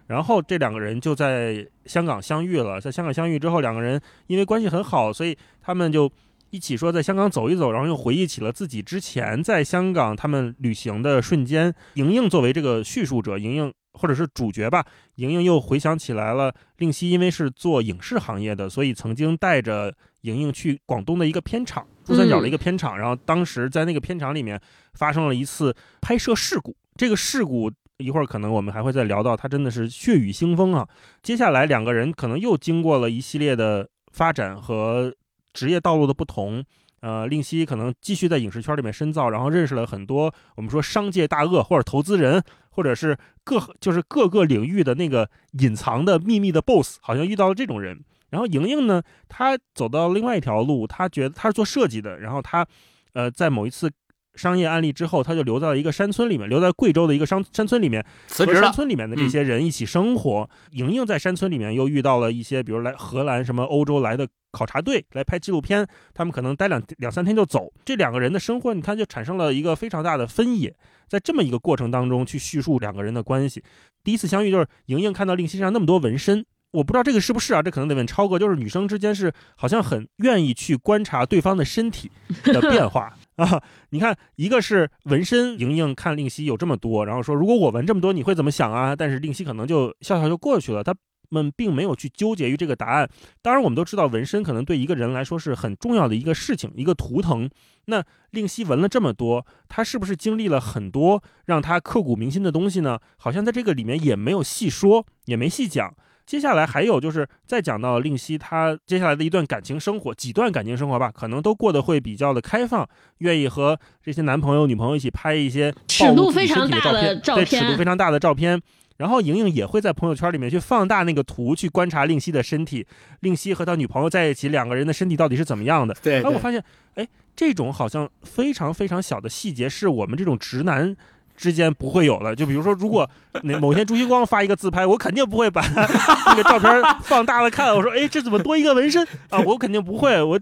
[0.08, 6.10] 然后这两个人就在香港相遇了，在香港相遇之后，两个人因为关系很好，所以他们就。
[6.52, 11.74] 一起说在香港走一走，然后又回忆起了自己之前在香港他们旅行的瞬间。
[11.94, 14.86] 莹莹作为这个叙述者，莹莹或者是主角吧，
[15.16, 16.54] 莹莹又回想起来了。
[16.78, 23.00] 令熙因为是做影视行业的，所以曾经带着莹莹去广东的一个片场，珠三角的一个片场。
[23.00, 24.60] 然后当时在那个片场里面
[24.96, 30.86] 发生了一次拍摄事故，这个事故一会儿可能我们还会再聊到，它真的是血雨腥风啊。
[31.24, 35.14] 接下来两个人可能又经过了一系列的发展和。
[35.54, 36.64] 职业道路的不同，
[37.02, 48.04] 呃，令熙可能继续在影视圈里面深造，然后认识了很多我们说商界大鳄或者投资人，或者是各就是各个领域的那个隐藏的秘密的 boss，好像遇到了这种人。
[48.30, 52.66] 然后莹莹呢，她走到另外一条路，她觉得她是做设计的，然后她，
[53.14, 53.92] 呃，在某一次
[54.36, 58.62] 商业案例之后，他就留在了一个山村里面，留在贵州的一个山山村里面，辞职了。
[58.62, 60.50] 山村里面的这些人一起生活。
[60.72, 64.28] 莹莹在山村里面又遇到了一些，比如来荷兰什么欧洲来的。
[64.54, 67.72] 考察队来拍纪录片，他们可能待两两三天就走。
[67.86, 70.76] 这两个人的生活，你看就产生了一个非常大的分野。
[71.08, 73.64] 在这么一个过程当中，去叙述两个人的关系。
[74.04, 77.64] 第一次相遇就是莹莹看到令熙上那么多纹身，我不知道这个是不是啊？
[77.64, 78.38] 这可能得问超哥。
[78.38, 82.12] 就是女生之间是好像很愿意去观察对方的身体
[82.44, 83.62] 的变化啊。
[83.90, 88.96] 你看，一个是纹身，莹莹看令熙有这么多，然后说如果我纹这么多，你会怎么想啊？
[88.96, 90.84] 但是令熙可能就笑笑就过去了。
[90.84, 90.96] 他。
[91.34, 93.10] 们并没有去纠结于这个答案。
[93.42, 97.50] 当然，我们都知道纹身可能对一个人来说是很重要的一个事情，一个图腾。
[97.86, 103.00] 那令熙纹了这么多，他是不是经历了很多让他刻骨铭心的东西呢？
[103.16, 105.96] 好像在这个里面也没有细说，也没细讲。
[106.32, 118.62] 接下来还有就是再讲到令熙他接下来的一段感情生活，几段感情生活吧，可能都过得会比较的开放，愿意和这些男朋友、女朋友一起拍一些尺度非常大的照片，对尺度非常大的照片。
[118.96, 122.88] 然后莹莹也会在朋友圈里面去放大那个图，去观察令熙的身体。
[123.20, 125.94] 令熙和他女朋友在一起，两个人的身体到底是怎么样的？
[126.02, 126.24] 对。
[126.24, 126.64] 哎，我发现，
[126.94, 130.96] 哎，这种好像非常非常小的细节，是我们这种直男
[131.42, 132.36] 之间不会有的。
[132.36, 133.10] 就比如说，如果
[133.42, 136.70] 那某天朱星光发一个自拍，我肯定不会把 那个照片
[137.02, 137.76] 放大了看。
[137.76, 139.40] 我说，哎，这怎么多一个纹身啊？
[139.40, 140.40] 我肯定不会，我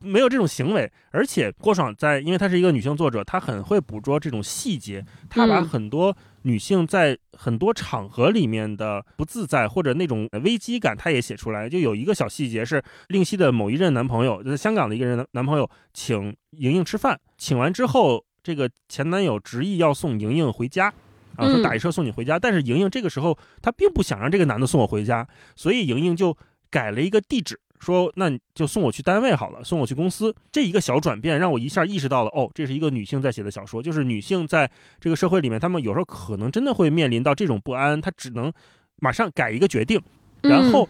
[0.00, 0.90] 没有这种行为。
[1.12, 6.16] 而且郭爽在，因为她是一个女性作者，她很会捕捉这种细节，她把很多。
[6.44, 11.68] 女性在很多场合里面的不自在或者那种危机感，她也写出来。
[11.68, 20.92] 就有一个小细节是，令熙的某一任男朋友，就是香港的一个人男朋友，请莹莹吃饭，请完之后，这个前男友执意要送莹莹回家，
[21.36, 22.38] 啊，说打一车送你回家。
[22.38, 25.26] 但是莹莹这个时候她并不想让这个男的送我回家，
[25.56, 26.36] 所以莹莹就
[26.70, 30.34] 改了一个地址，说那你就送我去单位好了，送我去公司。
[30.50, 38.52] 这一个小转变让我一下意识到了，哦，这是一个女性在写的小说，就是女性在这个社会里面，她们有时候可能真的会面临到这种不安，她只能
[38.96, 40.00] 马上改一个决定，
[40.42, 40.88] 然后。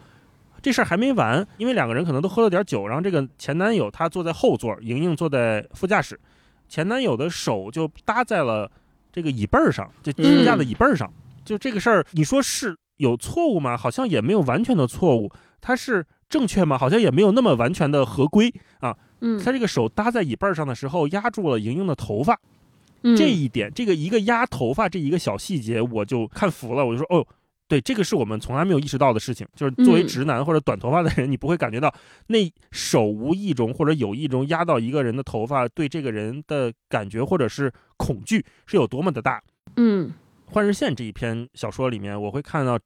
[0.63, 6.21] 这事儿还没完，因为两个人可能都喝了点酒，然后这个前男友他坐在后座，莹莹坐在副驾驶，
[6.71, 8.71] 前男友的手就搭在了
[9.13, 11.13] 这个椅背上，就支架的椅背上。
[11.45, 13.77] 就这个事儿，你说是有错误吗？
[13.77, 15.31] 好像也没有完全的错误。
[15.61, 16.79] 他是正确吗？
[16.79, 18.97] 好像也没有那么完全的合规啊。
[19.21, 22.39] 嗯，他这个手搭在椅背上的时候，压住了莹莹的头发，
[23.03, 26.87] 嗯这一点，这个一个压头发这一个小细节，我就看服了。
[26.87, 27.27] 我就说，哦。
[27.71, 31.95] 对，这个是我们从来没有意识到的事情，就是作为直男或者短头发的人，你不会感觉到
[32.27, 39.41] 那手无意中或者有意中压到一个人的头发，对这个人的感觉或者是恐惧是有多么的大。
[39.77, 40.13] 嗯
[40.53, 42.77] 《幻日线》这一篇小说里面，我会看到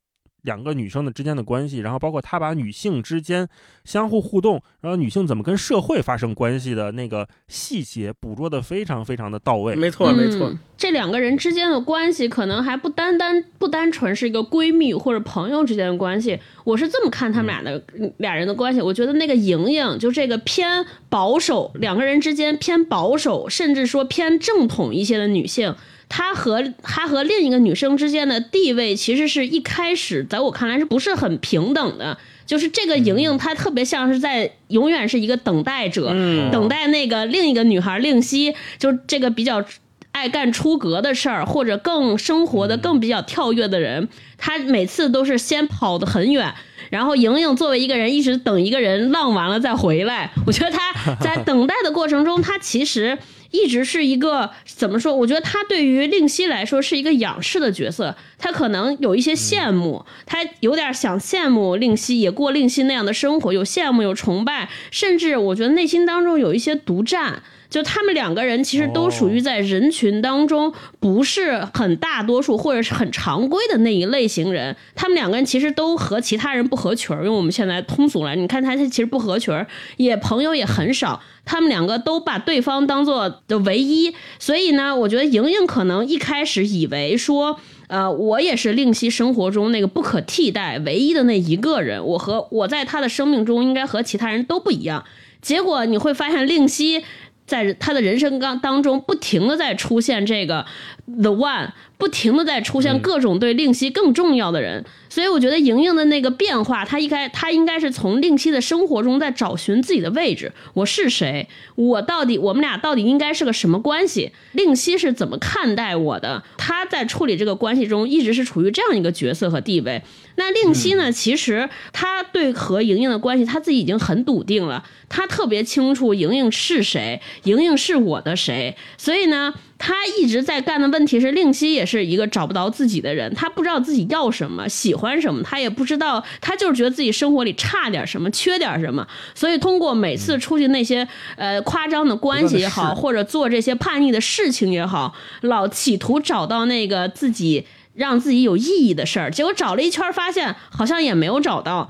[0.45, 3.47] 两个女生的之间的关系，然后包括她把女性之间
[3.85, 9.75] 相互互动，然后女性怎么跟社会发生关系的那个细节捕捉的非常非常的到位。
[9.75, 10.49] 没错，没错。
[10.49, 17.83] 嗯这两个人之间的关系可能还不单单不单纯是一个闺蜜或者朋友之间的关系，我是这么看他们俩的、
[18.19, 18.83] 俩人的关系。
[18.83, 25.75] 我觉得那个莹莹就这个偏保守，两个人之间偏保守，甚至说偏正统一些的女性。
[26.09, 32.17] 她和她和另一个女生之间的地位，其实是一开始在我看来是不是很平等的？
[32.47, 39.65] 就是这个莹莹，她特别像是在永远是一个等待者，嗯等待那个另一个女孩令熙，就这个比较
[40.13, 46.55] 爱干出格的事儿，或者更生活的更比较跳跃的人，她每次都是先跑得很远。
[46.91, 50.31] 然后莹莹作为一个人，一直等一个人浪完了再回来。
[50.47, 53.19] 我觉得她在等待的过程中，她其实
[53.55, 55.15] 一直是一个怎么说？
[55.15, 67.43] 我觉得他对于令熙来说是一个仰视的角色，他可能有一些羡慕，他有点想羡慕令熙，也过令熙那样的生活，有羡慕，有崇拜，甚至我觉得内心当中有一些独占。
[67.75, 74.77] 就他们两个人其实都属于在人群当中不是很大多数或者是很常规的那一类型人。
[74.95, 81.21] 他们两个人其实都和其他人不合群儿，用我们现在通俗来，你看他他其实不合群儿，也朋友也很少。
[81.45, 87.59] 他们两个都把对方当做的唯一，所以呢，我觉得莹莹可能一开始以为说。
[87.87, 92.03] 呃，我也是令熙生活中那个不可替代、唯一的那一个人。
[92.03, 95.05] 我和我在他的生命中应该和其他人都不一样。
[95.43, 97.05] 结果你会发现，令熙
[97.47, 100.65] 在他的人生当当中不停的在出现这个
[101.07, 104.85] the one，不停的在出现各种对令熙更重要的人。
[105.09, 110.53] 所以我觉得莹莹的那个变化，她应该她应该是从令熙的生活中在找寻自己的位置。
[110.73, 111.47] 我是谁？
[111.77, 114.33] 我到底我们俩到底应该是个什么关系？
[114.53, 116.43] 令熙是怎么看待我的？
[116.57, 120.03] 她在处理这个关系中一直是处于这样一个角色和地位。
[120.37, 121.13] 那令熙呢？
[121.13, 128.77] 其实他对和莹莹的关系，他自己已经很笃定了，他特别清楚莹莹是谁，莹莹是我的谁。
[128.99, 129.55] 所以呢，
[129.87, 139.07] 他一直在干的问题是，令熙也是一个找不到自己的人，他不知道自己要什么，喜欢什么，他也不知道，他就是觉得自己生活里差点什么，缺点什么。
[139.35, 147.67] 所以通过每次出去那些呃夸张的关系也好，或者做这些叛逆的事情也好，老企图找到那个自己。
[147.95, 151.89] 让自己有意义的事儿，结果找了一圈，发现好像也没有找到。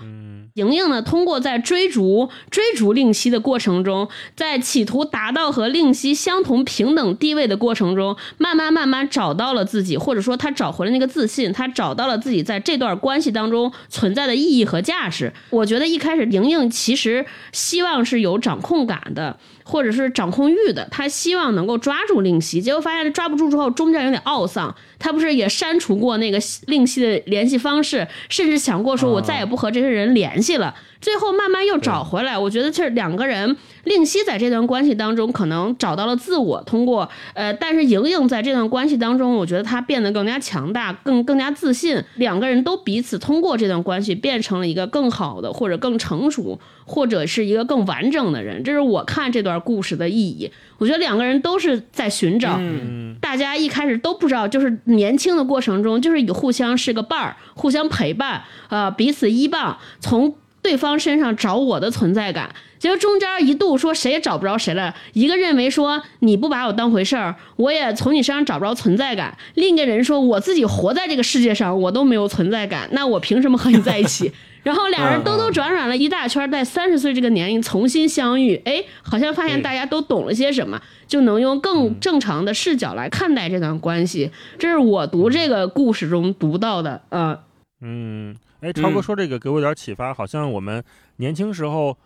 [0.55, 15.33] 莹莹呢，通过在追逐追逐令熙的过程中，在企图达到和令熙相同平等地位的过程中，慢慢慢慢找到了自己，或者说她找回了那个自信，她找到了自己在这段关系当中存在的意义和价值。
[15.51, 19.37] 我觉得一开始莹莹其实希望是有掌控感的。
[19.64, 24.74] 或者是掌控欲的，他希望能够抓住令夕，结果发现抓不住之后，中间有点懊丧。
[24.98, 30.74] 他不是也删除过那个令夕的联系方式，甚至想过说我再也不和这些人联系了。
[31.05, 42.03] 最后慢慢又找回来，我觉得这两个人，令熙在这段关系当中可能找到了自我，通过呃，但是莹莹在这段关系当中，我觉得她变得更加强大，更更加自信。
[42.14, 48.64] 两个人都彼此通过这段关系变成了一个更好的，或者更成熟，或者是一个更完整的人。
[48.64, 50.51] 这是我看这段故事的意义。
[50.79, 62.53] 我觉得两个人都是在寻找，嗯大家一开始都不知道，就是年轻的过程中，就是以互相是个伴儿，互相陪伴，呃，彼此依傍，从对方身上找我的存在感。
[62.79, 74.33] 结果中间一度说谁也找不着谁了，一个认为说你不把我当回事儿，我也从你身上找不着存在感；另一个人说我自己活在这个世界上，我都没有存在感，那我凭什么和你在一起？
[74.65, 84.31] 然后俩人兜兜转转了一大圈，在三十岁这个年龄重新相遇，哎，好像发现大家都懂了些什么，就能用更正常的视角来看待这段关系。
[84.58, 87.38] 这是我读这个故事中读到的，呃，
[87.83, 88.35] 嗯，
[88.65, 89.02] 哎，超哥嗯。
[89.02, 90.83] 说这个给我点启发，好像我们
[91.17, 91.96] 年轻时候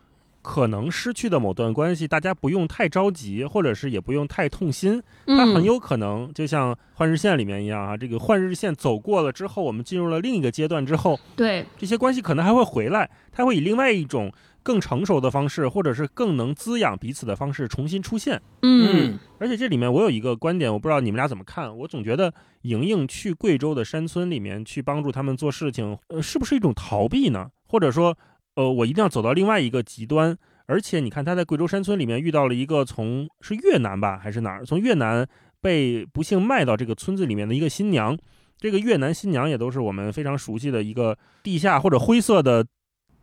[0.42, 14.32] 可能失去的某段关系，大家不用太着急，或者是也不用太痛心，它很嗯，有可能就像换日线里面一样啊，这个换日线走过了之后，我们进入了另一个阶段之后，对，这些关系可能还会回来，它会以另外一种
[14.68, 18.38] 更成熟的方式，或者是更能滋养彼此的方式重新出现。
[18.60, 21.74] 嗯，而且这里面我有一个观点，我不知道你们俩怎么看。
[21.74, 27.48] 我总觉得莹莹去贵州的山村里面去帮助他们做事情，呃，是不是一种逃避呢？
[27.66, 28.14] 或者说，
[28.56, 30.36] 呃，我一定要走到另外一个极端？
[30.66, 35.26] 而且你看他在贵州山村里面遇到了一个从是越南吧还是哪儿，从越南
[35.62, 38.14] 被不幸卖到这个村子里面的一个新娘。
[38.58, 42.66] 这个越南新娘也都是我们非常熟悉的一个地下或者灰色的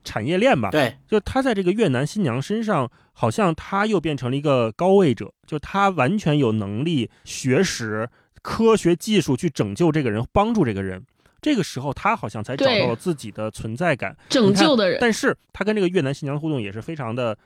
[0.05, 0.69] 产业链吧。
[0.69, 8.07] 对，就他在这个越南新娘身上，好像他又变成了一个高位者，就他完全有能力、学识、
[8.41, 11.03] 科学技术去拯救这个人，帮助这个人。
[11.41, 14.15] 这个时候，他好像才找到了自己的存在感。
[14.29, 17.37] 拯救的人，但是他跟这个越南新娘的互动也是非常的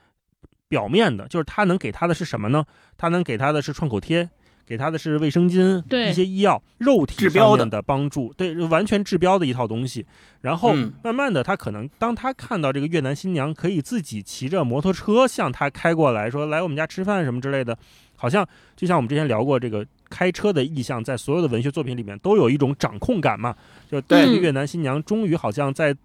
[0.69, 2.63] 表面的，就是他能给他的是什么呢？
[2.97, 4.29] 他能给他的是创口贴，
[4.69, 6.11] 给他的是卫生巾，对。
[6.11, 7.57] 一些医药、肉体治标的。
[7.57, 10.05] 上面的帮助，对，完全治标的一套东西。
[10.41, 10.93] 然后嗯。
[11.03, 17.75] 慢慢的，他可能当他看到这个越南新娘可以自己骑着摩托车向他开过来，说来我们家吃饭什么之类的，
[18.15, 23.55] 好像就像我们之前聊过这个开车的意象，在所有的文学作品里面都有一种掌控感嘛。
[23.89, 24.23] 就对。
[24.27, 25.95] 这个越南新娘终于好像在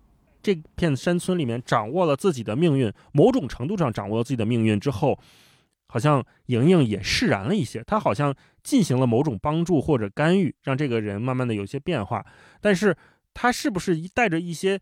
[0.43, 5.19] 这片山村里面掌握了自己的命运，某种程度上掌握了自己的命运之后，
[5.87, 8.35] 好像莹莹也释然了一些，她好像
[8.65, 12.25] 进行了某种帮助或者干预，让这个人慢慢的有一些变化。
[12.61, 12.97] 但是
[13.35, 14.81] 他是不是一带着一些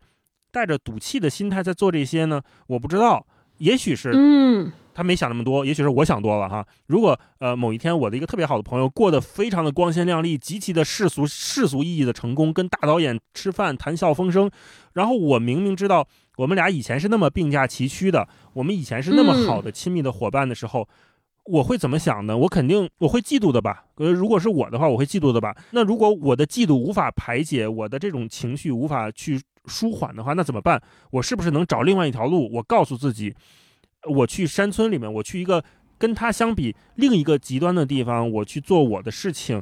[0.51, 2.41] 带着赌气的心态在做这些呢？
[2.67, 3.27] 我不知道，
[3.57, 6.65] 也许是嗯，他没想那么多，也许是我想多了哈。
[6.87, 14.49] 如果呃某一天我的一个特别好的朋友过得非常的光鲜亮丽，极其的世俗世俗意义的成功，跟大导演吃饭谈笑风生，
[14.93, 16.07] 然后我明明知道
[16.37, 20.87] 我们俩以前是那么并驾齐驱的，我们以前是那么好的亲密的伙伴的时候。
[21.45, 22.37] 我会怎么想呢？
[22.37, 23.85] 我肯定我会嫉妒的吧。
[23.95, 25.55] 呃，如果是我的话，我会嫉妒的吧。
[25.71, 30.81] 那如果我的嫉妒无法排解，我的这种情绪无法去舒缓的话，那怎么办？
[31.11, 32.49] 我是不是能找另外一条路？
[32.53, 33.35] 我告诉自己，
[34.09, 35.63] 我去山村里面，我去一个
[35.97, 39.61] 跟他相比另一个极端的地方，我去做我的事情，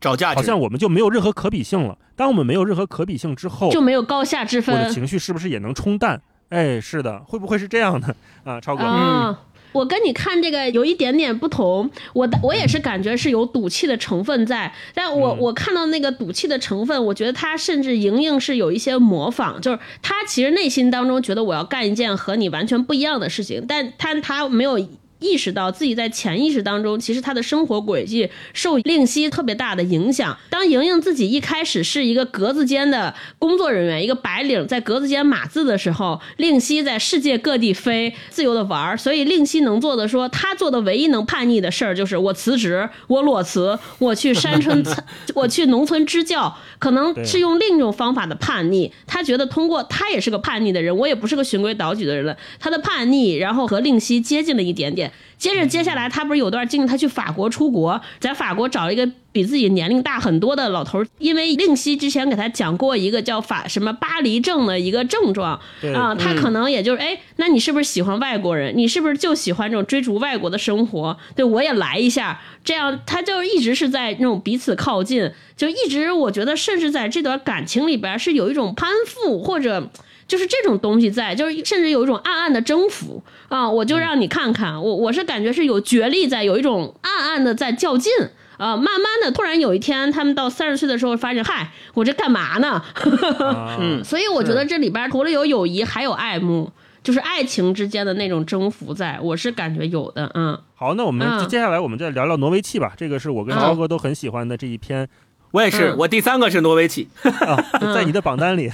[0.00, 1.96] 找价值，好像我们就没有任何可比性了。
[2.16, 6.20] 当我们没有任何可比性之后，就没有高下之分我的情绪是不是也能冲淡？
[6.48, 8.60] 哎，是的，会不会是这样的啊？
[8.60, 9.44] 超哥，啊。
[9.72, 24.78] 我跟你看这个有一点点不同，我的我也是感觉是有赌气的成分在，但我、嗯我看到那个赌气的成分，我觉得他甚至莹莹是有一些模仿，就是他其实内心当中觉得我要干一件和你完全不一样的事情，但他他没有。
[25.20, 30.36] 意识到自己在潜意识当中，其实他的生活轨迹受令熙特别大的影响。
[30.48, 38.96] 当莹莹自己一开始是一个格子间的工作人员，一个白领，在格子间码字的时候，令熙在世界各地飞，自由的玩儿。
[38.96, 44.82] 所以令熙能做的说，他做的唯一能叛逆的事儿就是我辞职，我裸辞，我去山村，
[45.34, 48.90] 我去农村支教，可能是用另一种方法的叛逆。
[49.06, 52.36] 他觉得通过他也是个叛逆的人，我也不是个循规蹈矩的人了。
[52.58, 55.09] 他的叛逆，然后和令熙接近了一点点。
[55.40, 68.76] 接着接下来，他不是有段经历，他去法国出国，在法国找一个比自己年龄大很多的老头儿，因为令熙之前给他讲过一个叫法什么巴黎症的一个症状对啊，他嗯可能也就是哎，那你是不是喜欢外国人？
[68.76, 71.16] 你是不是就喜欢这种追逐外国的生活？
[71.34, 79.90] 对我也来一下，这样他就一直是在那种彼此靠近，就一直我觉得甚至在这段感情里边是有一种攀附或者。
[80.30, 83.68] 就是这种东西在，就是甚至有一种暗暗的征服啊！
[83.68, 88.12] 我就让你看看，我我是感觉是有角力在，有一种暗暗的在较劲
[88.56, 88.76] 啊。
[88.76, 92.80] 慢慢的，突然有一天，他们到三十岁的时候，发现，嗨，我这干嘛呢？
[93.42, 96.70] 啊嗯所以我觉得这里边除了有友谊，还有爱慕，
[97.02, 100.56] 就是爱情之间的那种征服在，我是感觉有的，嗯。
[100.76, 102.92] 好，那我们嗯接下来我们再聊聊挪威气吧。
[102.96, 105.08] 这个是我跟嗯超哥都很喜欢的这一篇
[105.50, 107.58] 我也是，嗯我第三个是挪威气，啊，
[107.92, 108.70] 在你的榜单里。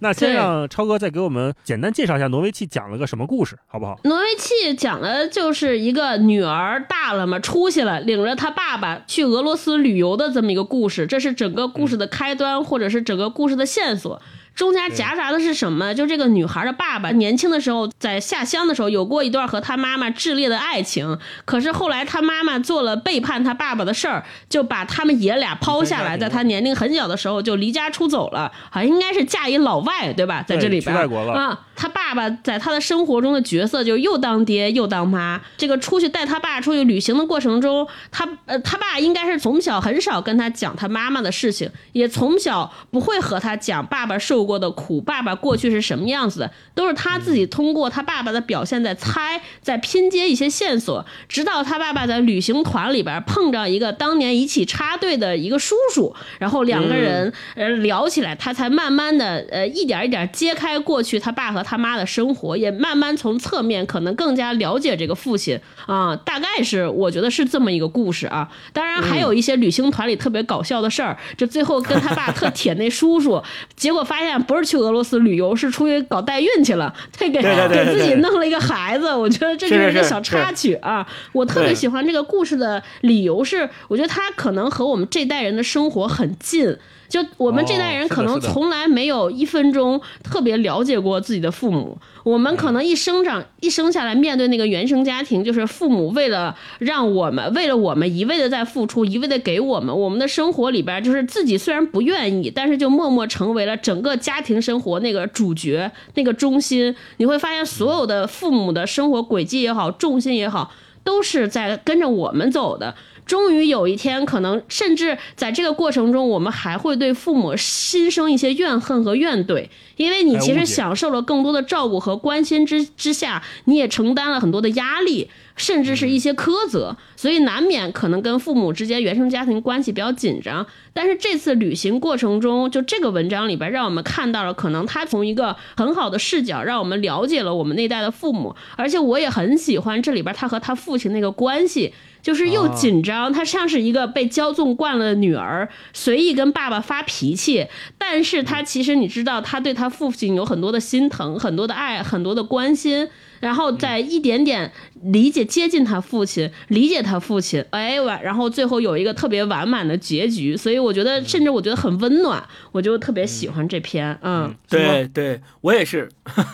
[0.00, 3.98] 那先让超哥再给我们简单介绍一下挪威气讲了个什么故事，好不好？
[4.04, 14.20] 挪威气讲的就是一个女儿大了嘛，出息了，领着她爸爸去俄罗斯旅游的这么一个故事，这是整个故事的开端，或者是整个故事的线索。
[14.58, 15.94] 中间夹杂的是什么？
[15.94, 30.42] 就这个女孩的爸爸年轻的时候在下乡的时候有过一段和他妈妈炽烈的爱情，可是后来他妈妈做了背叛他爸爸的事儿，就把他们爷俩抛下来，在他年龄很小的时候就离家出走了，好像应该是嫁一老外，对吧？
[30.42, 31.60] 在这里边啊。
[31.80, 35.40] 他爸爸在他的生活中的角色就又当爹又当妈。
[35.56, 68.48] 这个出去带他爸出去旅行的过程中，他呃他爸应该是从小很少跟他讲他妈妈的事情，也从小不会和他讲爸爸受过的苦，爸爸过去是什么样子的，都是他自己通过他爸爸的表现在猜，在拼接一些线索，直到他爸爸在旅行团里边碰着一个当年一起插队的一个叔叔，然后两个人呃聊起来，他才慢慢的呃一点一点揭开过去他爸和他妈的生活，也慢慢从侧面可能更加了解这个父亲啊，大概是我觉得是这么一个故事啊。
[68.72, 73.42] 当然还有一些旅行团里特别搞笑的事儿，就最后跟他爸特铁那叔叔，
[73.76, 81.06] 结果发现不是去俄罗斯旅游，是出去搞代孕去了，他给对对对给自己弄了一个孩子，我觉得这就是一个小插曲啊。
[81.32, 86.76] 我特别喜欢这个故事的理由是，我觉得他可能和我们这代人的生活很近。
[87.08, 106.94] 就我们这代人可能从来没有一分钟特别了解过自己的父母，我们可能一生长一生下来面对那个原生家庭，就是父母为了让我们为了我们一味的在付出，一味的给我们，我们的生活里边就是自己虽然不愿意，但是就默默成为了整个家庭生活那个主角那个中心。
[107.16, 110.70] 你会发现所有的父母的生活轨迹也好，重心也好，
[111.02, 112.94] 都是在跟着我们走的。
[113.28, 130.66] 终于有一天，可能甚至在这个过程中，我们还会对父母心生一些怨恨和怨怼，因为你其实享受了更多的照顾和关心之之下，你也承担了很多的压力，甚至是一些苛责，所以难免可能跟父母之间原生家庭关系比较紧张。
[130.94, 141.92] 但是这次旅行过程中，就这个文章里边，让我们看到了可能他从一个很好的视角，让我们了解了我们那代的父母，而且我也很喜欢这里边他和他父亲那个关系。
[142.22, 147.66] 就是又啊紧张，她像是一个被骄纵惯了的女儿，随意跟爸爸发脾气。
[147.96, 153.08] 但是她其实你知道，她对她父亲有很多的心疼、很多的爱、很多的关心，
[153.40, 154.72] 然后再一点点
[155.02, 160.56] 理解、接近他父亲，理解他父亲，哎完，然后最后有一个特别完满的结局。
[160.56, 164.18] 所以我觉得，甚至我觉得很温暖，我就特别喜欢这篇。
[164.22, 166.08] 嗯，对对，我也是，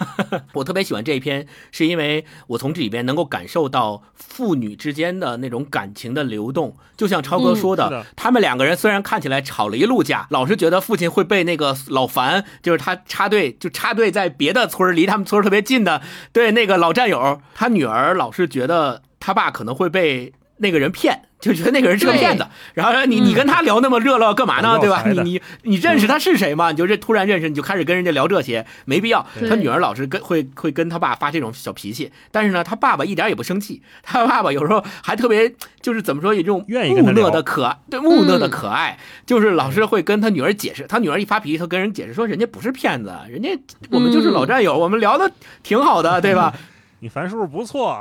[0.55, 6.77] 我特别喜欢这一篇，是因为我从这里边能够感受到父女之间的那种感情的流动。
[6.97, 21.29] 就像超哥嗯说的，他们两个人虽然看起来吵了一路架，老是觉得父亲会被那个老樊，就是他插队，就插队在别的村儿离他们村儿特别近的，对那个老战友，他女儿老是觉得他爸可能会被那个人骗。
[21.45, 24.79] 就觉得那个人是个骗子，然后说你你跟他聊那么热闹干嘛呢？
[24.81, 25.05] 对吧？
[25.07, 26.71] 你你你认识他是谁吗？
[26.71, 29.27] 你就这突然认识，你就开始跟人家聊这些，没必要。
[29.49, 40.87] 他女儿老是跟会会跟他爸发这种小脾气，但是呢，他爸爸一点也不生气，他爸爸有时候还特别就是怎么说，有这种木讷愿意跟他聊的可爱，对木讷的嗯可爱，就是老是会跟他女儿解释。
[40.89, 43.51] 他女儿一发脾气，他跟人解释说，人家不是骗子，人家
[43.91, 45.31] 我们就是老战友，我们聊的
[45.63, 46.55] 挺好的，对吧？
[47.01, 48.01] 你樊叔叔不错，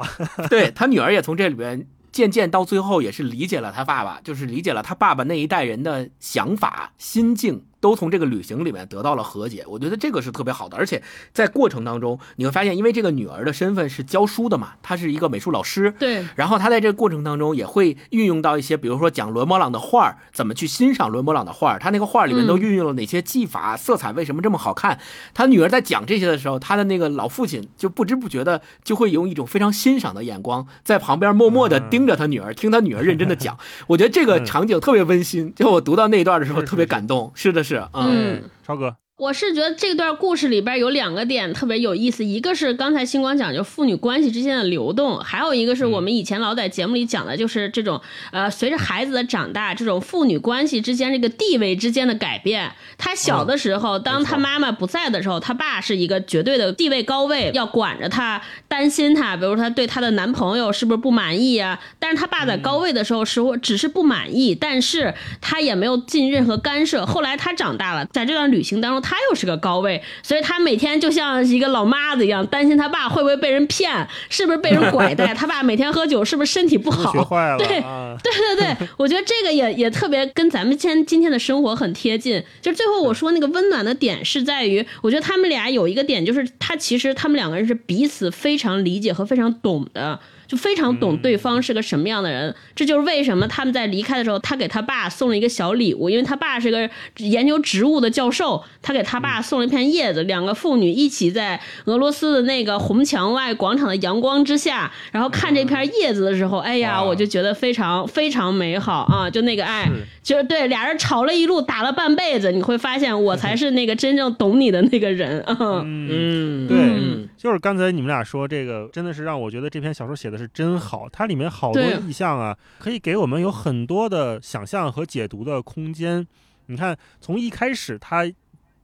[0.50, 9.66] 对他女儿也从这里边渐渐到最后也是理解了他爸爸，就是理解了他爸爸那一代人的想法、心境，都从这个旅行里面得到了和解。
[9.68, 11.04] 我觉得这个是特别好的，而且
[11.34, 24.98] 在过程当中你会发现，因为这个女儿的身份是教书的嘛，她是一个美术老师，对，然后她在这个过程当中也会运用到一些，比如说讲伦勃朗的画儿，怎么去欣赏伦勃朗的画儿，他那个画儿里面都运用了哪些技法，色彩为什么这么好看？
[25.34, 33.58] 他女儿在讲这些的时候，他的那个老父亲就不知不觉的就会用一种非常欣赏的眼光，在旁边默默的盯着他女儿，听他女儿认真的讲。
[33.88, 37.32] 我觉得这个场景特别温馨，就我读到那一段的时候特别感动。
[37.36, 38.50] 是的是，嗯嗯。
[38.64, 48.02] 超哥，我是觉得这段故事里边有两个点特别有意思，一个是刚才星光讲就父女关系之间的流动，还有一个是我们以前老在节目里讲的，就是这种
[48.32, 52.72] 呃随着孩子的长大，这种父女关系之间这个地位之间的改变。
[52.98, 61.80] 他小的时候，当他妈妈不在的时候，他爸是一个绝对的地位高位，要管着他，担心他，比如他对他的男朋友是不是不满意啊？
[62.00, 67.06] 但是他爸在高位的时候是只是不满意，但是他也没有进任何干涉。
[67.06, 77.12] 后来他长大了，在这段旅行当中，他又是个高位，所以他每天就像一个老妈子一样，担心他爸会不会被人骗，是不是被人拐带， 他爸每天喝酒是不是身体不好？
[77.12, 82.42] 学坏了对啊，对对对，我觉得这个也也特别跟咱们今今天的生活很贴近。
[82.62, 90.18] 就最后我说那个温暖的点是在于，我觉得他们俩有一个点，就是他其实他们两个人是彼此非常理解和非常懂的。
[90.54, 96.88] 就非常懂对方是个什么样的人，这就是为什么他们在离开的时候，他给他爸送了一个小礼物，因为他爸是个
[97.18, 109.28] 研究植物的教授，他给他爸送了一片叶子，两个妇女一起在俄罗斯的那个红墙外广场的阳光之下，然后看这片叶子的时候，哎呀，我就觉得非常非常美好啊！
[109.30, 109.90] 就那个爱，
[110.22, 115.40] 就是对俩人吵了一路，打了半辈子，你会发现我才 是那个真正懂你的那个人。
[115.42, 115.58] 啊。
[115.84, 117.28] 嗯，对嗯。
[117.38, 121.08] 就是刚才你们俩说这个，真的是让我觉得这篇小说写的是真好。
[121.10, 126.26] 它里面好多意象啊，可以给我们有很多的想象和解读的空间。
[126.68, 128.24] 你看，从一开始他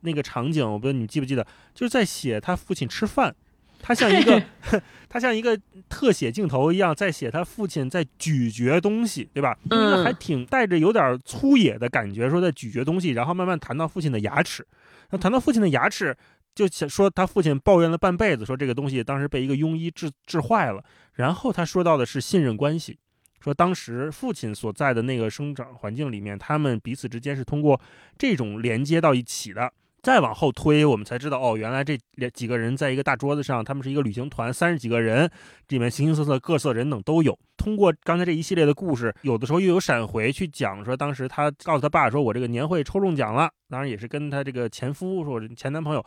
[0.02, 3.34] 那个场景，我不知道你记不记得，就是在写他父亲吃饭，
[3.82, 4.42] 他像一个
[5.10, 5.58] 他像一个
[5.88, 9.58] 特写镜头一样，在写他父亲在咀嚼东西，对吧？
[9.70, 14.66] 嗯还挺带着有点粗野的感觉，说在咀嚼东西，然后慢慢谈到父亲的牙齿，
[15.10, 16.16] 然后谈到父亲的牙齿。
[16.56, 20.84] 就说他父亲抱怨了半辈子，说这个东西当时被一个庸医治治坏了。
[21.14, 22.98] 然后他说到的是信任关系，
[23.40, 27.80] 说当时父亲所在的那个生长环境里面，他们彼此之间是通过
[28.18, 29.72] 这种连接到一起的。
[30.02, 35.30] 再往后推，我们才知道哦，原来这两几个人在一个大桌子上，他们是一个旅行团，三十几个人，
[35.68, 37.38] 里面形形色色、各色人等都有。
[37.58, 46.04] 通过刚才这一系列的故事，有的时候又有闪回去讲说，当时他告诉他爸说：“我这个年会抽中奖了。”当然也是跟他这个前夫说，我前男朋友、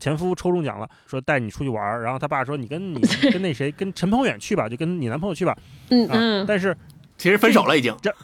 [0.00, 2.02] 前夫抽中奖了，说带你出去玩儿。
[2.02, 3.00] 然后他爸说：“你跟你
[3.32, 5.58] 跟那谁，跟陈鹏远去吧，就跟你男朋友去吧。”啊，
[5.90, 6.76] 嗯嗯，但是
[7.16, 7.96] 其实分手了已经。
[8.02, 8.14] 这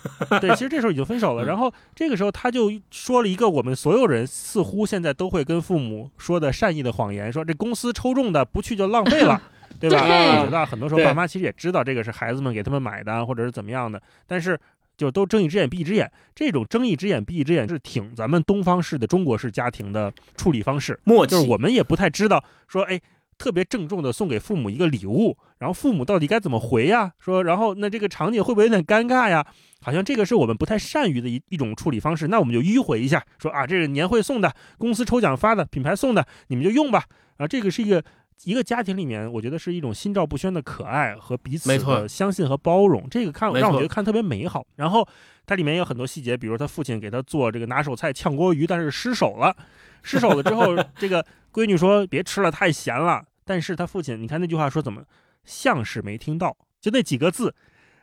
[0.40, 1.44] 对，其实这时候已经分手了。
[1.44, 9.40] 嗯 然后这个时候他就说了一个我们所有人似乎现在都会跟父母说的善意的谎言，说这公司抽中的不去就浪费了。
[9.80, 10.06] 对吧？
[10.06, 14.56] 对我觉得很多时候爸妈其实也知道这个是孩子们给他们买的，或者是怎么样的，但是
[14.98, 16.08] 就都睁一只眼闭一只眼。
[16.34, 21.00] 这种睁一只眼闭一只眼是挺咱们东方式的中国式家庭的处理方式。
[21.04, 23.00] 默契，就是我们也不太知道说，哎，
[23.42, 27.12] 特别郑重的送给父母一个礼物，然后父母到底该怎么回呀？
[27.18, 29.44] 说，然后那这个场景会不会有点尴尬呀？
[29.80, 32.28] 好像这个是我们不太善于的一一种处理方式。
[32.28, 37.02] 那我们就迂回一下，说啊，这是年会送的，公司抽奖发的，品牌送的，你们就用吧。
[37.38, 38.00] 啊，这个是一个。
[38.44, 44.66] 一个家庭里面，我觉得是一种心照不宣的可爱和彼此的相信和包容，这个看让我觉得看特别美好。
[44.74, 45.06] 然后
[45.46, 49.54] 它里面有很多细节，比如他父亲给他做这个拿手菜炝锅鱼，但是失手了，
[50.02, 53.22] 失手了之后，这个闺女说别吃了，太咸了。
[53.52, 55.04] 但是他父亲，你看那句话说怎么，
[55.44, 57.54] 像是没听到，就那几个字，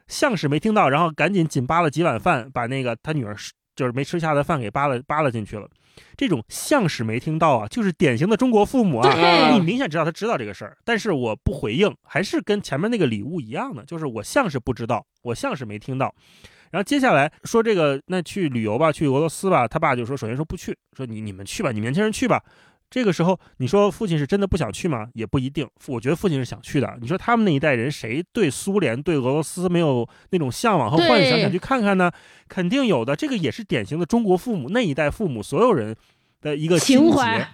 [0.08, 3.36] 像是没听到，然后赶紧紧扒了几碗饭，把那个他女儿
[3.76, 5.68] 就是没吃下的饭给扒了扒了进去了。
[6.16, 16.14] 这种像是没听到啊，就是典型的中国父母啊，你明显知道他知道这个事儿，但是我不回应，还是跟前面那个礼物一样的，就是我像是不知道，我像是没听到。
[16.70, 22.40] 然后接下来说这个，那去旅游吧，去俄罗斯吧，他爸就说，首先说不去，说你你们去吧，你年轻人去吧。
[22.90, 25.08] 这个时候，你说父亲是真的不想去吗？
[25.14, 25.68] 也不一定。
[25.88, 26.98] 我觉得父亲是想去的。
[27.02, 32.12] 你说他们那一代人，谁对苏联、对俄罗斯没有那种向往和幻想，对想去看看呢？
[32.48, 33.16] 肯定有的。
[33.16, 35.96] 这个也是典型的中国父母那一代父母所有人
[36.42, 37.48] 的一个情怀。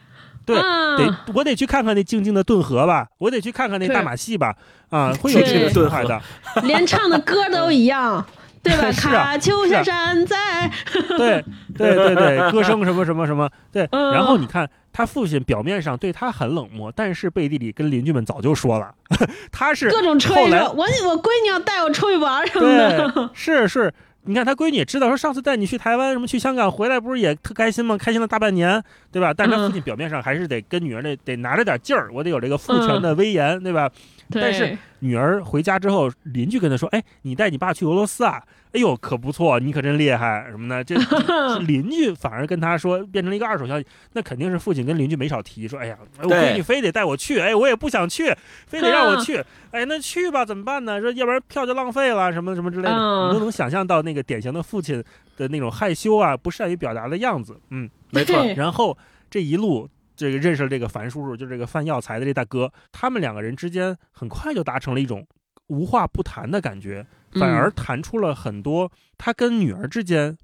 [0.45, 4.55] 对啊得我得去看看那静静的顿河吧，我得去看看那大马戏吧，
[4.91, 6.21] 啊，会有这个顿河的。
[6.61, 8.23] 连唱的歌都一样，
[8.61, 8.91] 对吧？
[8.93, 10.71] 卡秋莎山在，
[11.17, 11.43] 对
[11.75, 13.87] 对对对， 歌声什么什么什么，对。
[13.91, 18.95] 嗯然后你看他父亲表面上对他很冷漠，但是背地里跟邻居们早就说了，
[19.51, 23.29] 他是各种吹后来说，我我闺女要带我出去玩什么的。
[23.33, 23.93] 是是。
[24.27, 27.95] 你看他闺女也知道，说上次带你去台湾，什么去香港回来，不是也特开心吗？
[27.97, 28.81] 开心了大半年，
[29.11, 29.31] 对吧？
[29.31, 33.91] 但是他父亲表面上还是得跟女儿得得拿着点劲儿，我得有这个父权的威严，对吧？
[34.31, 38.41] 但是，女儿回家之后，邻居跟她说：“哎，你带你爸去俄罗斯啊？
[38.73, 40.83] 哎呦，可不错，你可真厉害什么的。
[40.83, 43.85] 这”这 邻居反而跟他说，变成了一个二手消息。
[44.13, 48.35] 那肯定是父亲跟邻居没少提，说：“哎呀，我对闺女非得带我去，哎，我也不想去，
[48.67, 49.43] 非得让我去。
[49.71, 50.99] 哎，那去吧，怎么办呢？
[50.99, 52.95] 说要不然票就浪费了，什么什么之类的。
[52.95, 55.03] 嗯你都能想象到那个典型的父亲
[55.37, 57.59] 的那种害羞啊，不善于表达的样子。
[57.69, 58.97] 嗯，没错，然后
[59.29, 65.27] 这一路这个认识了这个樊叔叔，就是这个贩药材的这大哥，他们两个人之间很快就达成了一种
[65.67, 70.37] 无话不谈的感觉，反而谈出了很多他跟女儿之间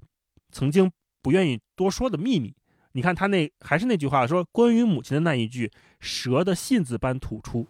[0.50, 0.90] 曾经
[1.22, 2.54] 不愿意多说的秘密。
[2.92, 7.66] 你看他那还是那句话，说关于母亲的那一句“蛇的信子般吐出”，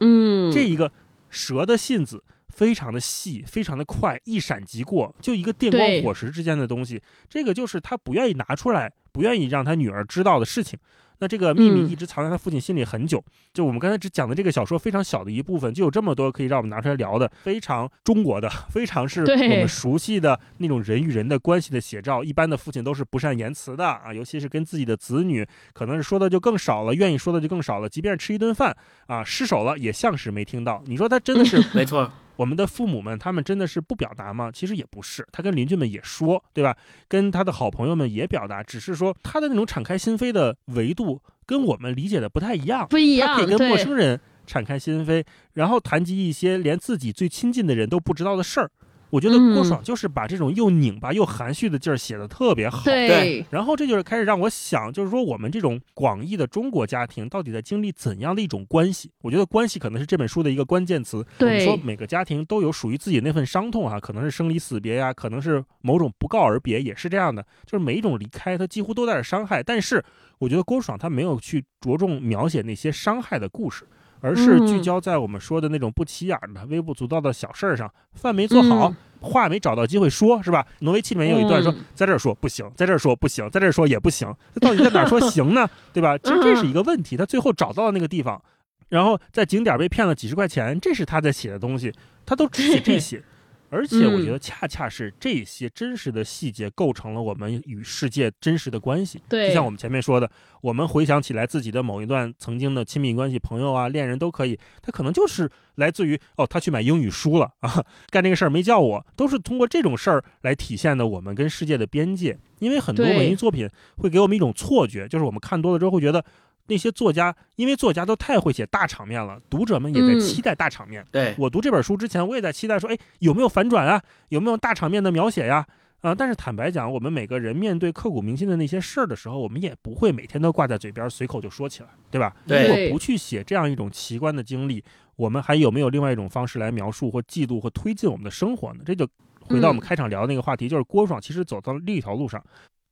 [0.00, 0.90] 嗯，这一个
[1.30, 7.00] 蛇的信子非常的细，非常的快，一闪即过，就一个电光火石之间的东西。
[7.28, 10.76] 这个就是他不愿意拿出来，不愿意让他女儿知道的事情。
[11.18, 13.22] 那这个秘密嗯一直藏在他父亲心里很久。
[13.52, 22.22] 就我们刚才只讲的这个小说非常小的一部分，就有这么多可以让我们拿出来聊的，非常中国的，非常是我们熟悉的那种人与人的关系的写照。
[22.22, 27.88] 一般的父亲都是不善言辞的啊，尤其是跟自己的子女，可能是说的就更少了，愿意说的就更少了。
[27.88, 30.82] 即便是吃一顿饭啊，失手了也像是没听到。
[30.86, 34.48] 你说他真的是没错，我们的父母们，他们真的是不表达吗？
[34.52, 36.76] 其实也不是，他跟邻居们也说，对吧？
[37.08, 42.86] 跟他的好朋友们也表达，只是说他的那种敞开心扉的维度跟我们理解的不太一样。
[42.88, 45.24] 不一样，他可以跟陌，生人敞开心扉，
[45.54, 48.70] 然后谈及一些连自己最亲近的人都不知道的事儿。
[49.10, 52.84] 我觉得郭嗯爽就是把这种又拧巴又含蓄的劲儿写的特别好。
[52.84, 59.10] 对，然后这就是开始让我想，就是说我们这种广义的中国家庭到底在经历怎样的一种关系？
[59.22, 61.16] 我觉得关系可能是这本书的一个关键词。
[61.16, 67.42] 我们对说每个家庭都有属于自己那份伤痛啊，可能是生离死别呀、可能是某种不告而别，也是这样的。
[67.64, 69.62] 就是每一种离开，它几乎都带着伤害。
[69.62, 70.04] 但是
[70.38, 73.86] 我觉得郭爽他没有去着重描写那些伤害的故事。
[74.20, 80.64] 而是聚嗯焦在我们说的那种不起眼的、微不足道的小事儿上，饭没做好，嗯话没找到机会说，是吧？
[80.78, 85.68] 挪威七里面有一段说，嗯在这儿说不行，在这儿说不行，在这儿说也不行，这到底在哪儿说行呢？
[85.92, 86.16] 对吧？
[86.18, 87.16] 其实这是一个问题。
[87.16, 88.40] 他最后找到了那个地方，
[88.88, 91.92] 然后在景点被骗了几十块钱，这是他在写的东西，
[92.24, 93.22] 他都只写这些。
[93.70, 99.20] 而且我觉得恰恰是这些真实的细节构成了我们与世界真实的关系。
[99.28, 112.38] 对就像我们前面说的，我们回想起来自己的某一段曾经的亲密关系，朋友啊、恋人都可以，他可能就是来自于哦，他去买英语书了啊，干这个事儿没叫我，都是通过这种事儿来体现的我们跟世界的边界。
[112.60, 116.24] 因为很多文艺作品会给我们一种错觉，就是我们看多了之后会觉得。
[116.68, 121.04] 那些作家，因为作家都太会写大场面了，读者们也在嗯期待大场面。
[121.10, 124.00] 对，我读这本书之前，我也在期待说，哎，有没有反转啊？
[124.28, 125.66] 有没有大场面的描写呀？
[126.00, 132.36] 啊、但是坦白讲，我们每个人面对刻骨铭心的那些事儿的时候，我们也不会每天都挂在嘴边，随口就说起来，对吧？
[132.46, 134.84] 对如果不去写这样一种奇观的经历，
[135.16, 138.80] 我们还有没有另外一种方式来描述或记录或推进我们的生活呢？
[138.86, 139.04] 这就
[139.40, 142.40] 回到我们嗯开场聊的那个话题，就是郭爽其实走到了另一条路上。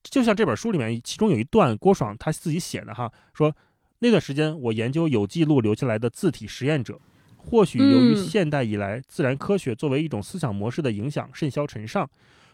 [0.03, 3.55] 就像这本书里面，其中有一段郭爽他自己写的哈，说
[4.01, 7.01] 那段时间我研究有记录留下来的字体实验者，
[7.37, 12.09] 或许由于嗯现代以来自然科学作为一种思想模式的影响甚嚣尘上，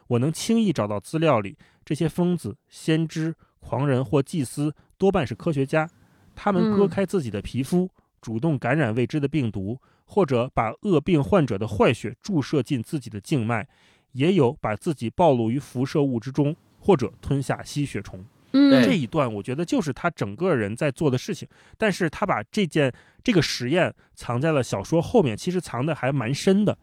[0.07, 5.89] 我能轻易找到资料里这些疯子、先知、狂人或祭司多半是科学家，
[6.37, 7.91] 他们割嗯开自己的皮肤，
[8.21, 13.67] 主动感染未知的病毒，或者把恶病患者的坏血注射进自己的静脉，
[14.13, 18.25] 也有把自己暴露于辐射物之中，或者吞下吸血虫。
[18.53, 22.93] 嗯，这一段我觉得就是他整个人在做的事情，但是他把这件
[23.23, 26.77] 这个实验藏在了小说后面，其实藏的还蛮深的。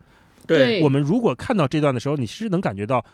[0.47, 0.81] 对。
[0.81, 3.05] 我们如果看到这段的时候，你其实能感觉到，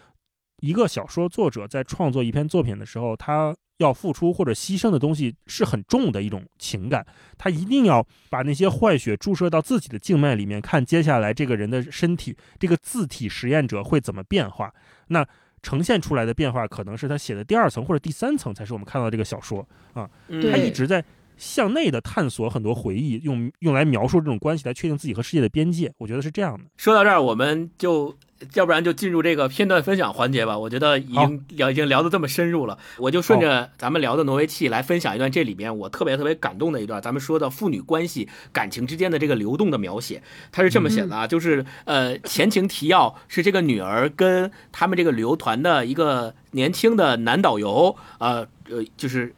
[0.62, 7.06] 一个小说作者在创作一篇作品的时候，他要付出或者牺牲的东西是很重的一种情感，
[7.38, 14.74] 他一定要把那些坏血注射到自己的静脉里面，看接下来这个人的身体，这个字体实验者会怎么变化。
[15.08, 15.28] 那
[15.66, 19.68] 呈现出来的变化，可能是他写的第二层或者第三层，才是我们看到这个小说。
[19.94, 21.04] 啊他一直在
[21.38, 25.92] 向内的探索很多回忆，用用来描述这种关系，来确定自己和世界的边界。
[25.98, 26.66] 我觉得是这样的。
[26.78, 28.16] 说到这儿，我们就
[28.54, 30.58] 要不然就进入这个片段分享环节吧。
[30.58, 37.02] 我觉得已经聊已经聊得这么深入了，我就顺着咱们聊的挪威气来分享一段这里面我特别特别感动的一段。
[37.02, 40.22] 咱们说的父女关系、感情之间的这个流动的描写，
[40.52, 49.34] 他是这么写的啊，就是呃前情提要是这个女儿跟他们这个旅游团的一个年轻的男导游，呃呃就是。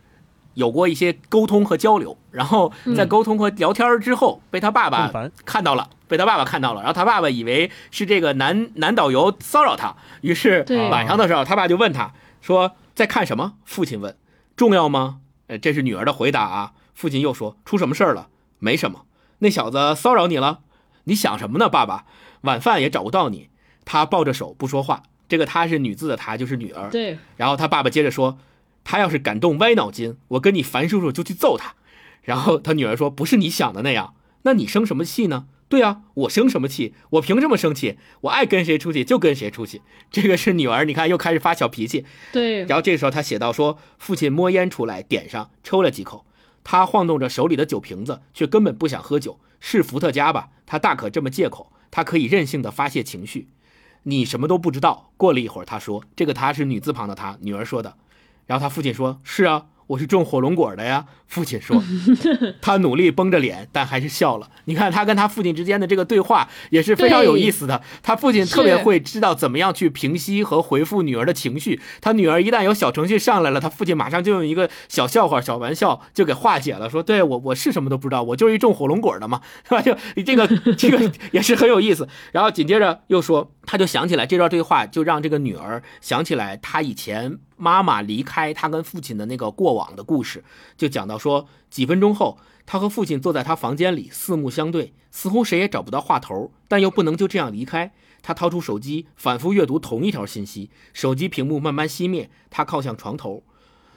[0.58, 5.12] 有过一些沟通和交流，然后在沟通和聊天之后，被他爸爸，
[5.46, 13.54] 看到了，被他爸爸看到了，然后他爸爸以为是这个男男导游骚扰他，于是晚上的时候，他爸就问他说在看什么？
[13.66, 14.18] 父亲问，
[14.56, 15.20] 重要吗？
[15.46, 16.74] 呃，这是女儿的回答啊。
[16.96, 18.30] 父亲又说出什么事儿了？
[18.58, 19.06] 没什么，
[19.38, 20.62] 那小子骚扰你了？
[21.04, 22.06] 你想什么呢，爸爸？
[22.42, 23.50] 晚饭也找不到你。
[23.86, 26.90] 他抱着手不说话，这个他是女字的他，就是女儿。
[26.90, 28.40] 对，然后他爸爸接着说
[28.90, 31.74] ：“他要是敢动歪脑筋，我跟你樊叔叔就去揍他。”
[32.24, 34.14] 然后他女儿说：“不是你想的那样，
[34.44, 36.94] 那你生什么气呢？”对啊，我生什么气？
[37.10, 37.98] 我凭什么生气？
[38.22, 39.82] 我爱跟谁出去就跟谁出去。
[40.10, 42.06] 这个是女儿，你看又开始发小脾气。
[42.32, 46.26] 对，然后这时候他写到说，父亲摸烟出来，点上，抽了几口。
[46.64, 49.42] 他晃动着手里的酒瓶子，却根本不想喝酒。
[49.60, 50.52] 是伏特加吧？
[50.66, 53.50] 他大可这么借口，他可以任性的发泄情绪。
[54.04, 55.12] 你什么都不知道。
[55.18, 57.98] 过了一会儿，他说：“这个他是女字旁的他。”女儿说的。
[58.48, 61.84] 然后他父亲说：“是啊，我是种火龙果的呀。”父亲说
[62.62, 64.50] ：“他努力绷着脸，但还是笑了。
[64.64, 67.82] 你看他跟他父亲之间的这个对话也是非常有意思的。
[68.02, 71.82] 他父亲特别会知道怎么样去平息和回复女儿的情绪。
[72.00, 79.94] 他女儿一旦有小程序上来了，他父亲马上就用一个小笑话、小玩笑就给化解了，说：“对我我是什么都不知道，我就是一种火龙果的嘛，是吧？”就
[80.26, 82.08] 这个这个也是很有意思。
[82.32, 90.44] 然后紧接着又说，他就想起来这段对话，就让这个女儿想起来他以前妈妈离开他跟父亲的那个过往的故事，
[90.78, 97.92] 就讲到说，几分钟后，他和父亲坐在他房间里，四目相对，似乎谁也找不到话头，但又不能就这样离开。
[98.22, 103.44] 他掏出手机，反复阅读同一条信息，手机屏幕慢慢熄灭，他靠向床头。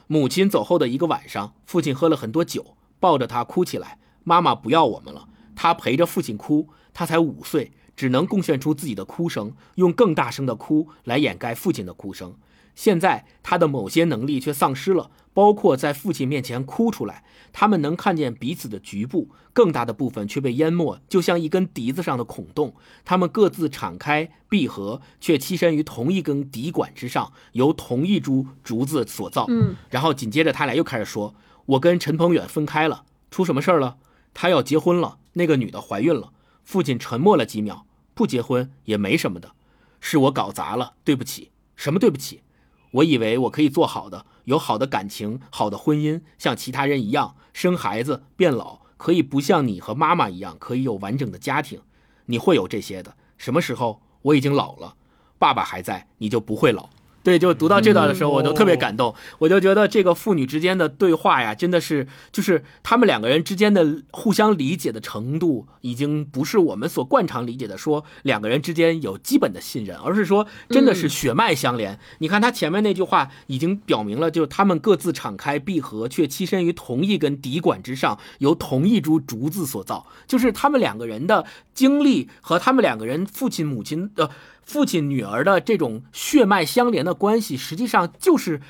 [0.07, 3.99] 母亲走后的一个晚上，父亲喝了很多酒，抱着他哭起来。
[4.23, 6.67] 妈妈不要我们了，他陪着父亲哭。
[6.93, 12.35] 他才五岁，只能贡献出自己的哭声，用更大声的哭来掩盖父亲的哭声。
[12.75, 17.23] 现在他的某些能力却丧失了，包括在父亲面前哭出来。
[17.53, 22.73] 他们能看见彼此的局部，更大的部分却被淹没，就像一根笛子上的孔洞。
[23.03, 29.45] 他们各自敞开闭合，却栖身于同一根笛管之上，由同一株竹子所造。
[29.49, 31.35] 嗯，然后紧接着他俩又开始说
[31.67, 33.97] ：“我跟陈鹏远分开了，出什么事儿了？
[34.33, 36.31] 他要结婚了，那个女的怀孕了。”
[36.63, 39.51] 父亲沉默了几秒，不结婚也没什么的，
[39.99, 41.51] 是我搞砸了，对不起。
[41.75, 42.43] 什么对不起？
[42.91, 51.81] 我以为我可以做好的，有好的感情，好的婚姻，像其他人一样生孩子、变老，可以不像你和妈妈一样，可以有完整的家庭。
[52.25, 53.15] 你会有这些的。
[53.37, 54.95] 什么时候我已经老了，
[55.39, 56.89] 爸爸还在，你就不会老。
[57.23, 59.13] 对，就读到这段的时候，我都特别感动。
[59.39, 71.99] 我就觉得这个父女之间的对话呀，真的是，就是他们两个人之间的互相理解的程度，已经不是我们所惯常理解的说两个人之间有基本的信任，而是说真的是血脉相连。
[72.19, 80.07] 你看他前面那句话已经表明了，就是他们各自敞开闭合，却栖身于同一根笛管之上，由同一株竹子所造。
[80.27, 84.31] 就是他们两个人的经历和他们两个人父亲母亲的。
[84.63, 88.61] 父亲女儿的这种血脉相连的关系，实际上就是，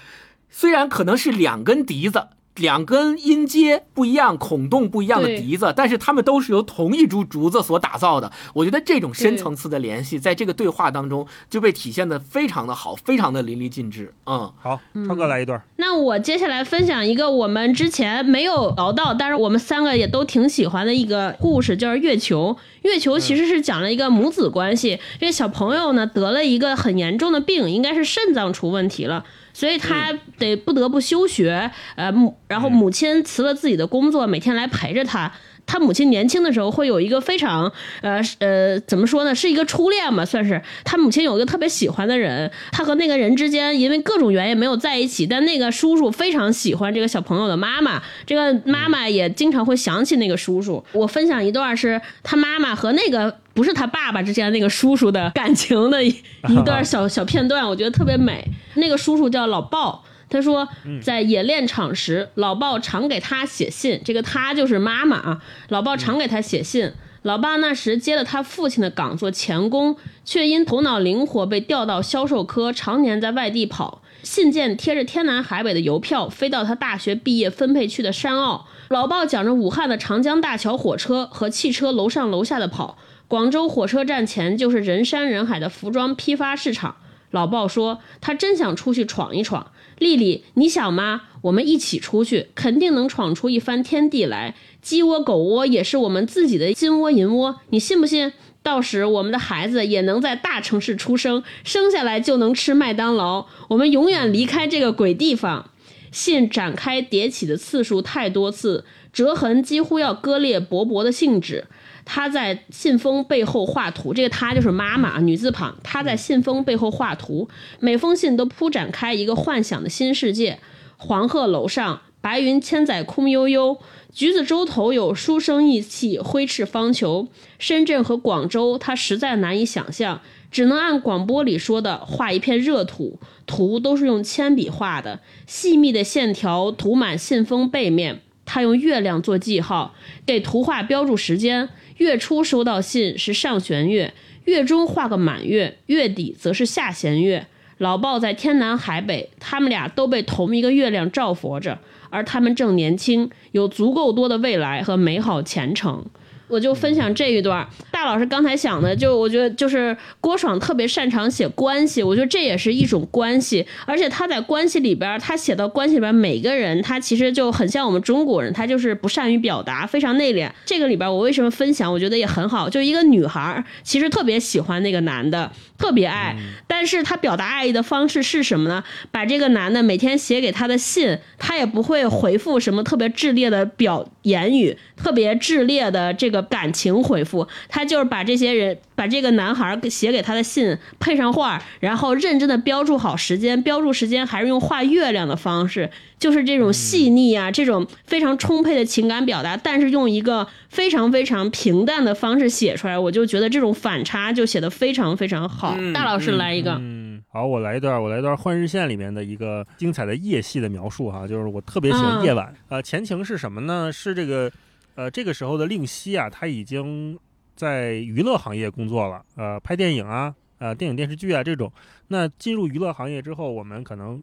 [0.50, 2.28] 虽然可能是两根笛子。
[2.56, 8.30] 两根音阶不一样、孔洞不一样的笛子，但是它们都是由同一株竹子所打造的。
[8.54, 14.14] 我觉得这种深层次的联系，在这个对话当中就被体现的非常的好，非常的淋漓尽致。
[14.26, 15.64] 嗯，好，超哥来一段。
[15.78, 22.58] 那我接下来分享一个我们之前没有聊到，但是我们三个也都挺喜欢的一个故事，就是月球。
[22.82, 25.00] 月球其实是讲了一个母子关系。
[25.20, 29.24] 这个小朋友呢得了一个很严重的病，应该是肾脏出问题了。
[29.54, 35.32] 所以他得不得不休学，呃，母，然后母亲辞了自己的工作，每天来陪着他。
[35.72, 40.62] 他母亲年轻的时候会有一个非常，呃呃，怎么说呢，是一个初恋嘛，算是。
[40.84, 50.84] 他母亲有一个特别喜欢的人，他和那个人之间因为各种原因没有在一起，但那个叔叔非常喜欢这个小朋友的妈妈，这个妈妈也经常会想起那个叔叔。
[50.92, 53.34] 我分享一段是他妈妈和那个。
[53.54, 56.16] 不是他爸爸之间那个叔叔的感情的一
[56.64, 58.42] 段小小片段，我觉得特别美。
[58.76, 60.02] 那个叔叔叫老鲍，
[60.32, 60.68] 他说
[61.04, 65.44] 在冶炼厂时，老鲍常给他写信，这个他就是妈妈啊。
[65.68, 74.02] 老鲍常给他写信，老爸那时接了他父亲的岗做钳工，却因头脑灵活被调到销售科，常年在外地跑。
[74.24, 78.66] 信件贴着天南海北的邮票，飞到他大学毕业分配去的山坳。
[78.90, 82.98] 老鲍讲着武汉的长江大桥火车和汽车楼上楼下的跑。
[83.28, 86.98] 广州火车站前就是人山人海的服装批发市场。
[87.32, 89.72] 老鲍说：“他真想出去闯一闯。”
[90.02, 91.22] 丽丽，你想吗？
[91.44, 94.56] 我们一起出去，肯定能闯出一番天地来。
[94.82, 98.34] 鸡窝狗窝也是我们自己的金窝银窝，你信不信？
[98.64, 103.46] 到时我们的孩子也能在大城市出生，生下来就能吃麦当劳。
[103.70, 105.70] 我们永远离开这个鬼地方。
[106.12, 108.84] 信展开叠起的次数太多次，
[109.14, 111.66] 折痕几乎要割裂薄薄的信纸。
[112.06, 115.78] 他在信封背后画图，这个他就是妈妈，女字旁。
[115.84, 117.48] 他在信封背后画图，
[117.80, 120.60] 每封信都铺展开一个幻想的新世界。
[120.98, 123.78] 黄鹤楼上，白云千载空悠悠；
[124.14, 127.28] 橘子洲头有书生意气，挥斥方遒。
[127.58, 130.22] 深圳和广州，他实在难以想象，
[130.52, 133.20] 只能按广播里说的画一片热土。
[133.48, 138.22] 图都是用铅笔画的，细密的线条涂满信封背面。
[138.46, 139.94] 他用月亮做记号，
[140.26, 141.70] 给图画标注时间。
[142.02, 144.12] 月初收到信是上弦月，
[144.46, 147.46] 月中画个满月，月底则是下弦月。
[147.78, 151.78] 老鲍在天南海北，他们俩都被同一个月亮照佛着，
[152.10, 156.04] 而他们正年轻，有足够多的未来和美好前程。
[156.52, 157.66] 我就分享这一段。
[157.90, 163.66] 大老师刚才想的，就我觉得就是郭爽特别擅长写关系，我觉得这也是一种关系。
[163.86, 170.50] 而且他在关系里边，他写到关系里边每个人，他其实就很像我们中国人，他就是不善于表达，非常内敛。
[170.66, 171.92] 这个里边我为什么分享？
[171.92, 172.70] 我觉得也很好。
[172.70, 175.50] 就一个女孩，其实特别喜欢那个男的，
[175.82, 176.36] 特别爱，
[176.68, 178.84] 但是他表达爱意的方式是什么呢？
[179.10, 186.40] 把这个男的每天写给他的信，他也不会回复什么特别炽烈的表言语，特别炽烈的这个。
[186.52, 195.90] 感情回复，他就是把这些人，把这个男孩写给他的信配上画，然后认真的标注好时间，标注时间还是用画月亮的方式，
[196.20, 205.76] 就是这种细腻啊，这种非常充沛的情感表达，但是用一个非常非常平淡的方式写出来，我就觉得这种反差就写的非常非常好。
[205.96, 213.92] 大老师来一个，嗯，好，我来一段，我来一段《幻日线》里面的一个精彩的夜戏的描述哈，就是我特别喜欢夜晚，呃，前情是什么呢？
[213.92, 214.52] 是这个。
[214.94, 217.18] 呃，这个时候的令熙啊，他已经
[217.56, 221.72] 在娱乐行业工作了，呃，拍电影啊，呃，电影电视剧啊这种。
[222.08, 224.22] 那进入娱乐行业之后，我们可能，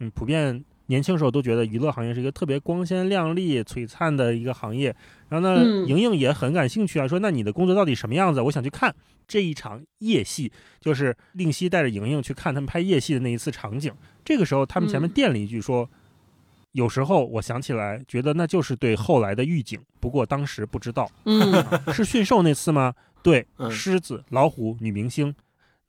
[0.00, 4.94] 嗯，普遍年轻时候都觉得娱乐行业是一个特别光鲜亮丽、璀璨的一个行业。
[5.28, 8.40] 然后呢，嗯莹莹也很感兴趣啊，说那你的工作到底什么样子？
[8.40, 8.94] 我想去看
[9.26, 13.92] 这一场夜戏，就是令熙带着莹莹去看他们拍夜戏的那一次场景。
[14.24, 15.88] 这个时候，他们前面嗯垫了一句说。
[16.76, 21.10] 有时候我想起来，觉得那就是对后来的预警，不过当时不知道。
[21.24, 22.92] 嗯是驯兽那次吗？
[23.22, 25.34] 对，嗯狮子、老虎、女明星。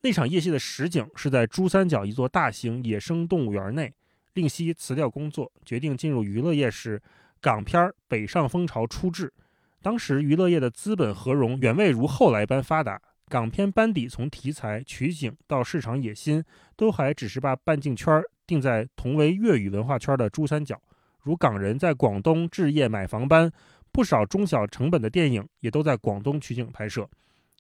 [0.02, 3.94] 那场夜戏的实景是在珠三角一座大型野生动物园内。
[4.36, 7.02] 令熙辞掉工作，决定进入娱乐业时，
[7.42, 9.34] 港片儿北上风潮初至。
[9.82, 16.42] 当时娱乐业的资本合融远未如后来般发达，港片班底从题材、取景到市场野心，
[16.78, 20.82] 都还只是把半径圈儿定在同为粤语文化圈的珠三角。
[21.22, 23.52] 如港人在广东置业买房般，
[23.92, 27.08] 不少中小成本的电影也都在广东取景拍摄。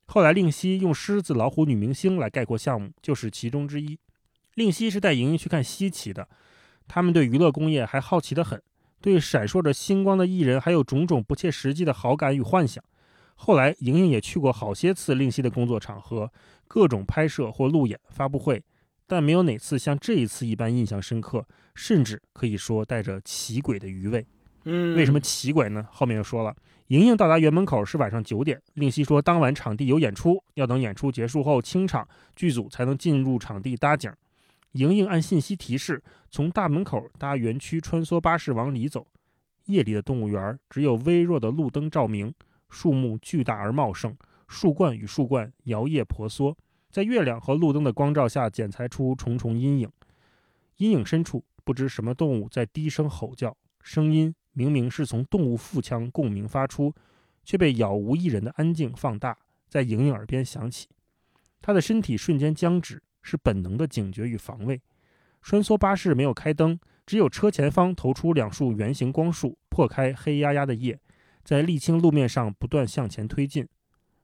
[0.05, 3.99] 后来令熙用“狮子、老虎、女明星”来概括项目，就是其中之一。
[4.53, 6.27] 令熙是带莹莹去看稀奇的，
[6.87, 8.61] 他们对娱乐工业还好奇得很，
[9.01, 12.81] 对闪烁着星光的艺人还有种种不切实际的好感与幻想。
[13.35, 16.31] 后来，莹莹也去过好些次令熙的工作场合，
[16.67, 18.63] 各种拍摄或路演、发布会，
[19.07, 24.25] 但没有哪次像这一次一般印象深刻，甚至可以说带着奇诡的余味。
[24.65, 25.87] 嗯，为什么奇诡呢？
[25.89, 26.53] 后面又说了，
[26.87, 32.05] 莹莹到达园门口是晚上九点，令熙说当晚场地有演出，要等演出结束后清场，
[32.35, 34.11] 剧组才能进入场地搭景。
[34.73, 39.07] 莹莹按信息提示，从大门口搭园区穿梭巴士往里走。
[39.65, 42.33] 夜里的动物园只有微弱的路灯照明，
[42.69, 44.15] 树木巨大而茂盛，
[44.47, 46.57] 树冠与树冠摇曳婆娑，
[46.97, 49.91] 在月亮和路灯的光照下剪裁出重重阴影。
[50.77, 56.91] 阴影深处，不知什么动物在低声吼叫，声音明明是从动物腹腔共鸣发出，
[57.43, 59.37] 却被杳无一人的安静放大，
[59.69, 60.87] 在莹莹耳边响起。
[61.61, 64.81] 她的身体瞬间僵直，是本能的警觉与防卫。
[65.43, 70.99] 穿梭巴士没有开灯，只有车前方投出两束圆形光束，破开黑压压的夜，
[71.43, 73.67] 在沥青路面上不断向前推进。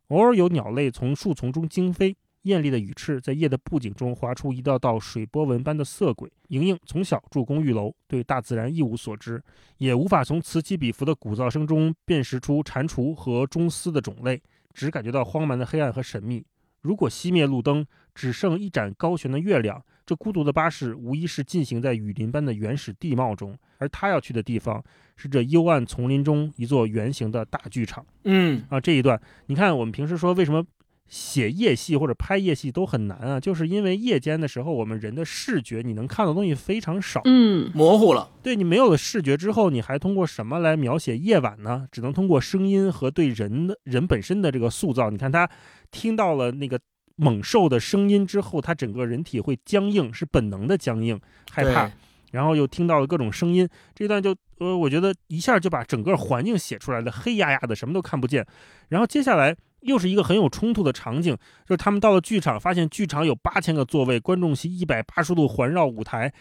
[0.08, 6.32] 偶尔有鸟类从树丛中惊飞，艳丽的羽翅在夜的布景中划出一道道水波纹般的色轨。
[6.48, 9.42] 莹莹从小住公寓楼，对大自然一无所知，
[9.78, 14.42] 也无法从此起彼伏的鼓噪声中辨识出蟾蜍和中丝的种类，
[14.74, 16.46] 只感觉到荒蛮的黑暗和神秘。
[16.82, 24.84] 如果熄灭路灯，只剩一盏高悬的月亮，这孤独的巴士无疑是进行在雨林般的原始地貌中，而他要去的地方
[25.16, 28.06] 是这幽暗丛林中一座圆形的大剧场。
[28.26, 30.62] 嗯啊，这一段你看，我们平时说为什么
[31.14, 37.22] 写夜戏或者拍夜戏都很难啊，就是因为夜间的时候，我们人的视觉你能看到的东西非常少。
[37.26, 41.88] 嗯模糊了，对你没有了视觉之后，你还通过什么来描写夜晚呢？
[41.92, 45.12] 只能通过声音和对人的人本身的这个塑造。
[45.12, 45.48] 你看他
[45.92, 46.80] 听到了那个
[47.16, 51.92] 猛兽的声音之后，他整个人体会僵硬，是本能的僵硬，害怕。
[52.32, 58.44] 然后又听到了各种声音，这段就呃，我觉得一下就把整个环境写出来了，黑压压的，什么都看不见。
[58.90, 61.36] 然后接下来又是一个很有冲突的场景，
[61.68, 66.34] 就是他们到了剧场，发现剧场有八千个座位，观众席一百八十度环绕舞台，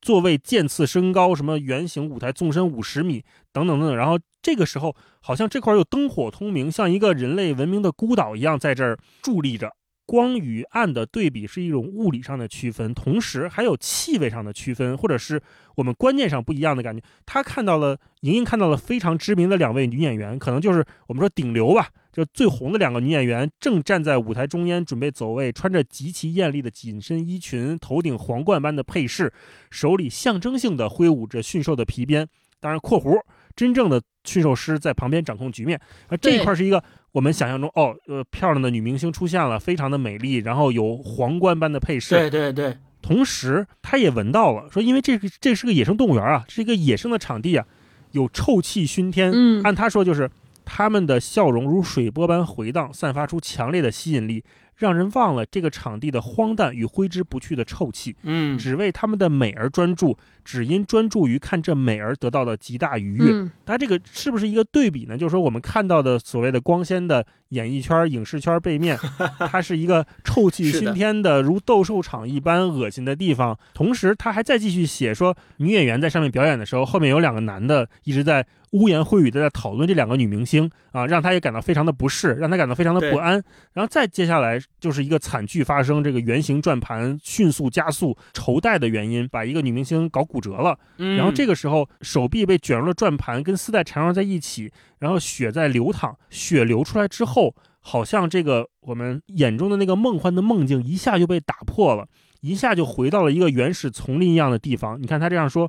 [0.00, 3.96] 座位渐次升高，什么圆形舞台纵深五十米等等等等。
[3.96, 9.74] 然后这个时候，好像这块又灯火通明，像一个人类文明的孤岛一样，在这儿伫立着。
[10.06, 15.40] 光与暗的对比是一种物理上的区分，同时还有气味上的区分，或者是
[15.76, 17.00] 我们观念上不一样的感觉。
[17.24, 29.32] 他看到了，莹莹看到了非常知名的两位女演员，可能就是我们说顶流吧，就最红的两个女演员，正站在舞台中间准备走位，穿着极其艳丽的紧身衣裙，头顶皇冠般的配饰，
[29.70, 32.28] 手里象征性的挥舞着驯兽的皮鞭。
[32.62, 33.18] 当然（括弧）
[33.56, 35.80] 真正的驯兽师在旁边掌控局面。
[36.08, 36.82] 而这一块是一个
[37.12, 42.14] 我们想象中哦，呃，漂亮的女明星出现了，非常的美丽，然后有皇冠般的配饰。
[42.14, 47.64] 对对对，同时，他也闻到了，说因为这个这是个野生动物园啊，是一个野生的场地啊，
[48.10, 49.32] 有臭气熏天。
[49.34, 50.30] 嗯按他说，就是
[50.72, 54.44] 他们的笑容如水波般回荡，散发出强烈的吸引力，
[54.76, 63.24] 让人忘了这个场地的荒诞与挥之不去的臭气，嗯只为他们的美而专注，只因专注于看这美而得到的极大愉悦。
[63.32, 65.18] 嗯它这个是不是一个对比呢？
[65.18, 68.96] 就是说，我们看到的所谓的光鲜的演艺圈、影视圈背面，
[69.50, 73.58] 它是一个臭气熏天的，如斗兽场一般恶心的地方。
[73.74, 83.32] 同时，他还再继续写说，女演员在上面表演的时候，后面有两个男的一直在污言秽语的在讨论这两个女明星啊，让他也感到非常的不适，让他感到非常的不安。
[83.72, 90.78] 然后再接下来就是一个惨剧发生，这个圆形转盘迅速加速绸带的原因，把一个女明星搞骨折了。
[90.96, 102.06] 然后这个时候手臂被卷入了转盘，跟丝带缠绕在一起，然后血在流淌，血流出来之后，好像这个我们眼中的那个梦幻的梦境一下就被打破了，
[102.42, 105.02] 一下就回到了一个原始丛林一样的地方。
[105.02, 105.68] 你看他这样说。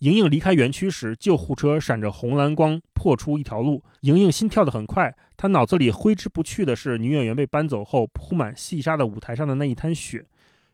[0.00, 3.84] 莹莹离开园区时，救护车闪着红蓝光破出一条路。
[4.00, 10.26] 莹莹心跳得很快，她脑子里挥之不去的是女演员被搬走后铺满细沙的舞台上的那一滩血。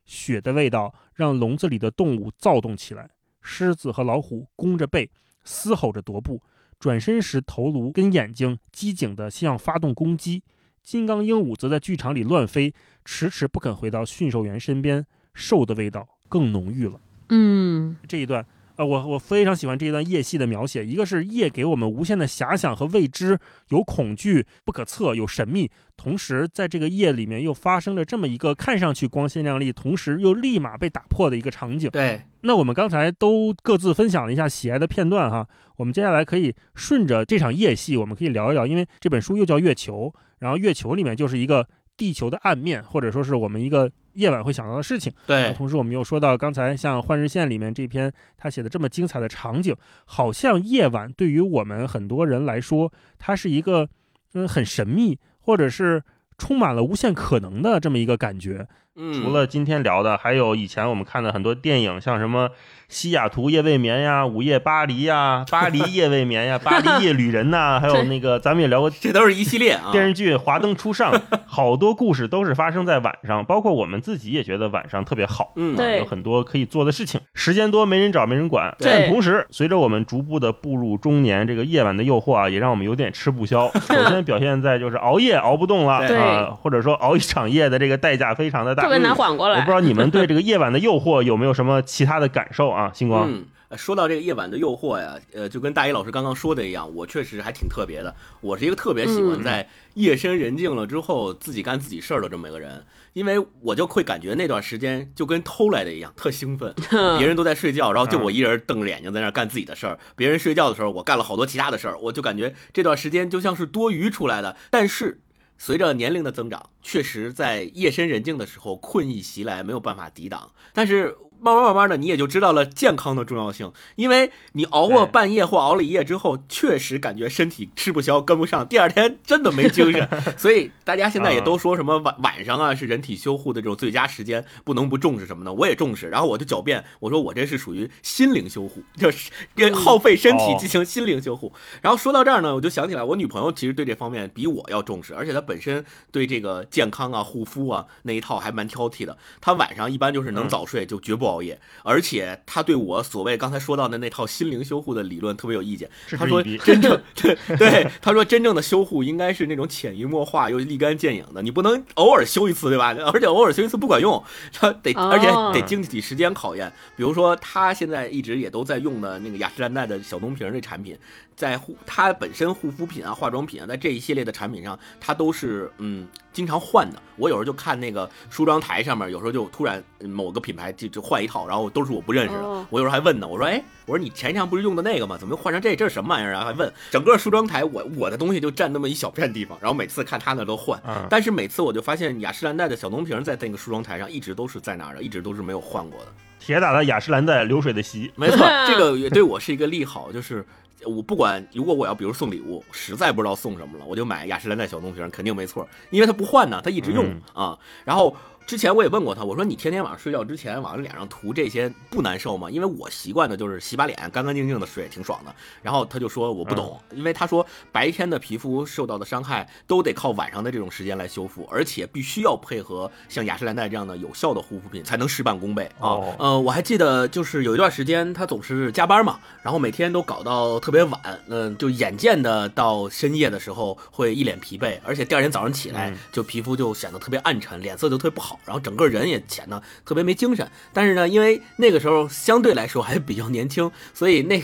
[0.05, 3.11] 血的味道让笼子里的动物躁动起来，
[3.43, 5.11] 狮子和老虎弓着背，
[5.43, 6.41] 嘶吼着踱步，
[6.79, 10.45] 转身时头颅跟眼睛机警地像发动攻击。
[10.85, 12.73] 金刚鹦鹉则在剧场里乱飞，
[13.05, 15.05] 迟迟不肯回到驯兽员身边。
[15.35, 17.01] 兽的味道更浓郁了。
[17.31, 18.47] 嗯，这一段。
[18.77, 23.39] 呃，我我非常喜欢这一段夜戏的描写，一个是夜给我们无限的遐想和未知，
[23.71, 31.89] 有恐惧、不可测、有神秘，同时在这个夜里面又发生了这么一个看上去光鲜亮丽，同时又立马被打破的一个场景。
[31.91, 41.67] 对，那我们刚才都各自分享了一下喜爱的片段哈，我们接下来可以顺着这场夜戏，我们可以聊一聊，因为这本书又叫《月球》，然后《月球》里面就是一个
[41.97, 43.91] 地球的暗面，或者说是我们一个。
[44.17, 45.53] 夜晚会想到的事情，对。
[45.55, 53.89] 同时，我们又说到刚才像《幻日线》里面这篇他写的这么精彩的场景，好像夜晚对于我们很多人来说，它是一个
[54.35, 56.03] 嗯很神秘，或者是
[56.39, 58.67] 充满了无限可能的这么一个感觉。
[58.97, 62.51] 嗯，除了今天聊的，还有以前我们看的很多电影，像什么。
[62.89, 69.91] 西雅图夜未眠呀，午夜巴黎呀，巴黎夜未眠呀，巴黎夜旅人呐， 还有那个咱们也聊过，这都是一系列啊。
[69.91, 71.13] 电视剧《华灯初上》，
[71.47, 78.73] 好多故事都是发生在晚上，包括我们自己也觉得晚上特别好，嗯，对，有很多可以做的事情，时间多没人找没人管。
[78.79, 83.69] 但，同时随着我们逐步的步入中年，这个夜晚的诱惑啊，也让我们有点吃不消。
[83.83, 89.59] 首先表现在就是熬夜熬不动了啊，或者说熬一场夜的这个代价非常的大，特别难缓过来。
[89.59, 93.45] 我不知道你们对这个夜晚的诱惑有没有什么其他的感受啊，星光。
[93.77, 98.15] 说到这个夜晚的诱惑呀，呃，就跟大一老师刚刚说的一样，我确实还挺特别的。
[98.41, 106.73] 我是一个特别喜欢在夜深人静了之后自己干自己事儿的这么一个人，因为我就会感觉那段时间就跟偷来的一样，特兴奋。
[107.19, 109.99] 别人都在睡觉，然后就我一人瞪着眼睛在那干自己的事儿。
[110.15, 114.57] 别人睡觉的时候，我干了好多其他的事儿，我就感觉这段时间就像是多余出来的。
[114.71, 115.21] 但是
[115.59, 120.53] 随着年龄的增长，确实在夜深人静的时候，困意袭来，没有办法抵挡。
[120.73, 121.17] 但是。
[121.41, 130.09] 慢慢慢慢的，你也就知道了健康的重要性，因为你熬过半夜或熬了一夜之后，确实感觉身体吃不消、跟不上，第二天真的没精神。
[130.37, 135.53] 所以大家现在也都说什么晚晚上啊是人体修护的这种最佳时间，不能不重视什么呢。
[135.53, 139.31] 我也重视，然后我就狡辩，我说我这是属于心灵修护， 就是
[139.75, 141.53] 耗费身体进行心灵修护。
[141.83, 149.17] 然后说到这儿呢，我就想起来，我女朋友其实对这方面比我要重视，而且她本身对这个健康啊、护肤啊那一套还蛮挑剔的。
[149.41, 151.26] 她晚上一般就是能早睡，就绝不。
[151.27, 155.89] 熬夜，而且他对我所谓刚才说到的那套心灵修护的理论特别有意见。
[156.11, 162.95] 他说真正 对对，他说真正的修护应该是那种潜移默化又立竿见影的，你不能偶尔修一次，对吧？
[163.13, 164.23] 而且偶尔修一次不管用，
[164.53, 165.27] 他得而且
[165.59, 166.73] 得经得起时间考验。
[166.97, 170.97] 比如说他现在一直也都在用的那个雅诗兰黛的小棕瓶这产品。
[171.37, 177.01] 在护它本身护肤品啊、化妆品啊，在这一系列的产品上，它都是嗯经常换的。
[177.17, 182.67] 我有时候就看那个梳妆台上面，有时候就突然某个品牌就就换一套，然后都是我不认识的。
[182.69, 185.17] 我有时候还问呢，我说哎，我说你前一天不是用的那个吗？
[185.19, 185.75] 怎么又换成这？
[185.75, 186.45] 这是什么玩意儿啊？
[186.45, 186.71] 还问。
[186.91, 190.79] 整个梳妆台，我我的东西就占那么一小片地方，然后每次看他那都换。
[191.09, 196.07] 但是每次我就发现雅诗兰黛的小棕瓶在那个梳妆台上一直都是在那儿的，一直都是没有换过的。
[196.39, 200.45] 铁打的雅诗兰黛流水的席，没错， 这个也对我是一个利好，就是。
[200.87, 208.17] 我不管，如果我要比如送礼物，实在不知道送什么了，我就买雅诗兰黛小棕瓶，肯定没错，因为它不换呢，它一直用啊，然后。
[208.47, 212.49] 之前我也问过他，我说你天天晚上睡觉之前往脸上涂这些不难受吗？
[212.49, 215.35] 因为我习惯的就是洗把脸，干干净净的睡，挺爽的。
[215.63, 225.99] 然后他就说我不懂，因为他说白天的皮肤受到的伤害都得靠晚上的这种时间来修复，而且必须要配合像雅诗兰黛这样的有效的护肤品才能事半功倍啊。
[226.17, 238.36] 呃，我还记得就是有一段时间他总是加班嘛，然后每天都搞到特别晚，嗯，就眼见的到深夜的时候会一脸疲惫，而且第二天早上起来就皮肤就显得特别暗沉，脸色就特别不好。
[238.45, 244.43] 然后整个人也显得特别没精神，但是呢，因为那个时候相对来说还比较年轻，所以那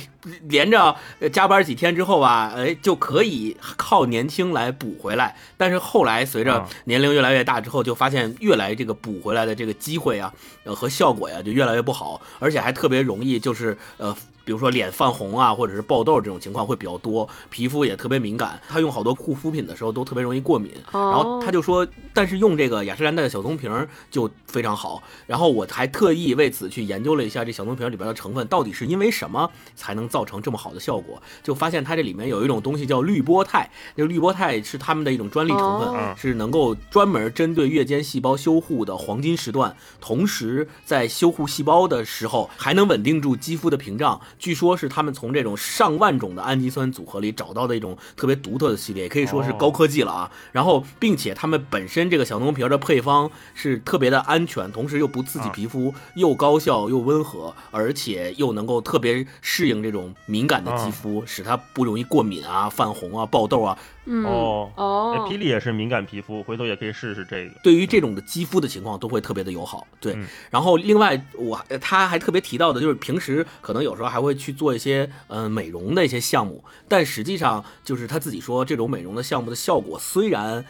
[0.49, 0.97] 连着
[1.33, 5.37] 加班几天之后吧，哎，就可以靠年轻来补回来。
[5.57, 10.33] 但是后来随着年龄越来越大之后，就发现越来这个补回来的这个机会啊，
[10.65, 18.61] 呃和效果呀就越来越不好，而且还特别容易就是呃比如说脸泛红啊，或者是爆痘这种情况会比较多，皮肤也特别敏感。
[18.69, 20.73] 他用好多护肤品的时候都特别容易过敏。
[20.93, 25.03] 然后他就说，但是用这个雅诗兰黛的小棕瓶就非常好。
[25.27, 44.21] 然后我还特意为此去研究了一下这小棕瓶里边的成分到底是因为什么才能造成这么好的效果，就发现它这里面有一种东西叫滤波肽，就滤波肽是他们的一种专利成分，是能够专门针对月间细胞修护的黄金时段，同时在修护细胞的时候还能稳定住肌肤的屏障。
[44.43, 50.29] 据说是他们从这种上万种的氨基酸组合里找到的一种特别独特的系列，可以说是高科技了啊。
[50.51, 63.79] 然后，并且他们本身这个小棕瓶的配方是特别的安全，同时又不刺激皮肤，又高效又温和，而且又能够特别适应这种敏感的肌肤，使它不容易过敏啊、泛红啊、爆痘啊。
[64.05, 67.55] 哦哦，霹雳也是敏感皮肤，回头也可以试试这个。
[67.63, 69.87] 对于这种的肌肤的情况，都会特别的友好。
[70.01, 70.17] 对，
[70.51, 80.65] 然后另外我他还特别提到的就是平时可能有时候还会去做一些呃美容的一些项目，但实际上就是他自己说这种美容的项目的效果虽然，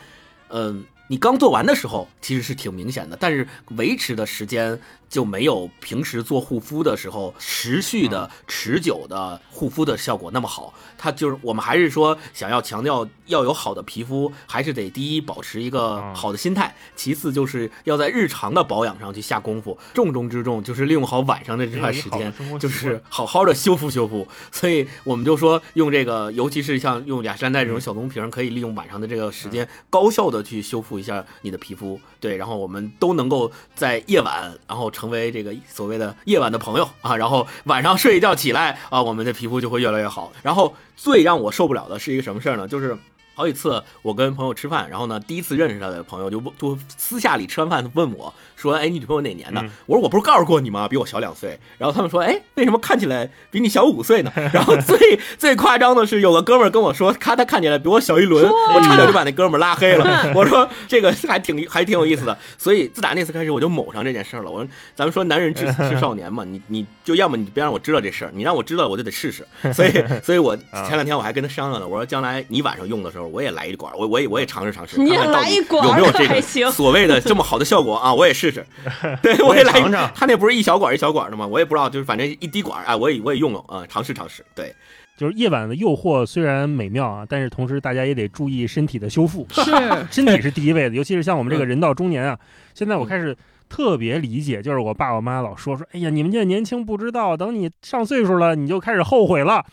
[0.48, 4.80] 嗯，你刚做完的时候其实是挺明显的，但是维持的时间。
[5.12, 10.72] 就没有平时做护肤的时候持续的、持久的护肤的效果那么好。
[10.97, 19.78] 它就是我们还是说想要强调要有好的皮肤，还是得第一保持一个好的心态，其次就是要在日常的保养上去下功夫。
[19.93, 24.26] 重中之重就是利用好晚上的这段时间，就是好好的修复修复。
[24.51, 32.01] 所以我们就说用这个，尤其是像用雅诗兰黛这种小棕瓶，可以利用晚上的这个时间，高效的去修复一下你的皮肤。
[32.20, 34.93] 对，然后我们都能够在夜晚，然后。
[34.93, 40.31] 成为这个所谓的夜晚的朋友啊，然后晚上睡一觉起来啊，我们的皮肤就会越来越好。
[40.43, 42.69] 然后最让我受不了的是一个什么事儿呢？
[42.69, 42.97] 就是。
[43.35, 50.86] 好几次我跟朋友吃饭，然后呢，第一次认识他的朋友就就私下里吃完饭问我说：“哎，你女朋友哪年的？”我说：“我不是告诉过你吗？
[50.89, 60.32] 比我小两岁。”然后他们说：“哎，为什么看起来比你小五岁呢？” 然后最最夸张的是，有个哥们儿跟我说：“他他看起来比我小一轮。”我差点就把那哥们儿拉黑了。
[60.34, 64.51] 我说：“这个还挺还挺有意思的。”所以自打那次开始，我就某上这件事儿了。
[64.51, 78.12] 我说：“咱们说男人至死 是少年嘛，你你就要么你别让我知道这事儿，你让我知道我就得试试。”所以所以我前两天我还跟他商量呢，我说：“将来你晚上用的时候，我也来一管。”我我也我也尝试尝试，看看到底有没有这个所谓的这么好的效果啊！
[78.12, 78.65] 我也试试，
[79.23, 80.09] 对我也来尝尝。
[80.15, 81.47] 他那不是一小管一小管的吗？
[81.47, 84.45] 我也不知道，就是反正一滴管啊，我也我也用了啊，尝试尝试。
[84.55, 84.73] 对，
[85.16, 89.73] 就是夜晚的诱惑虽然美妙啊，但是同时大家也得注意身体的修复， 是
[90.11, 90.95] 身体是第一位的。
[90.95, 92.39] 尤其是像我们这个人到中年啊，
[92.74, 93.37] 现在我开始
[93.69, 99.65] 特别理解，就是我爸我妈老说说，哎呀，你们这年轻不知道，等你上岁数了，你就开始后悔了。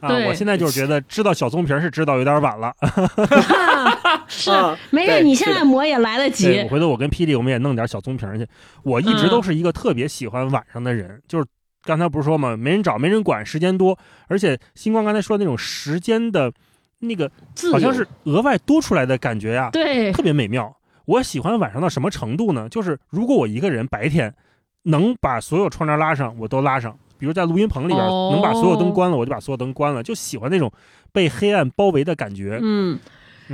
[0.00, 2.74] 啊，我现在就是觉得知道小棕瓶是知道有点晚了。
[4.28, 4.50] 是，
[4.90, 6.62] 没事，你现在磨也来得及。
[6.68, 8.46] 回头我跟霹雳，我们也弄点小棕瓶去。
[8.82, 11.46] 我一直都是一个特别喜欢晚上的人，就是
[11.84, 13.96] 刚才不是说嘛，没人找，没人管，时间多，
[14.26, 16.52] 而且星光刚才说的那种时间的，
[16.98, 17.30] 那个
[17.72, 20.76] 好像是额外多出来的感觉呀，对，特别美妙。
[21.04, 22.68] 我喜欢晚上到什么程度呢？
[22.68, 24.34] 就是如果我一个人白天
[24.82, 26.98] 能把所有窗帘拉上，我都拉上。
[27.18, 30.70] 比如在录音棚里边，能把所有灯关了，我就把所有灯关了，就喜欢那种
[31.12, 32.58] 被黑暗包围的感觉。
[32.62, 32.98] 嗯。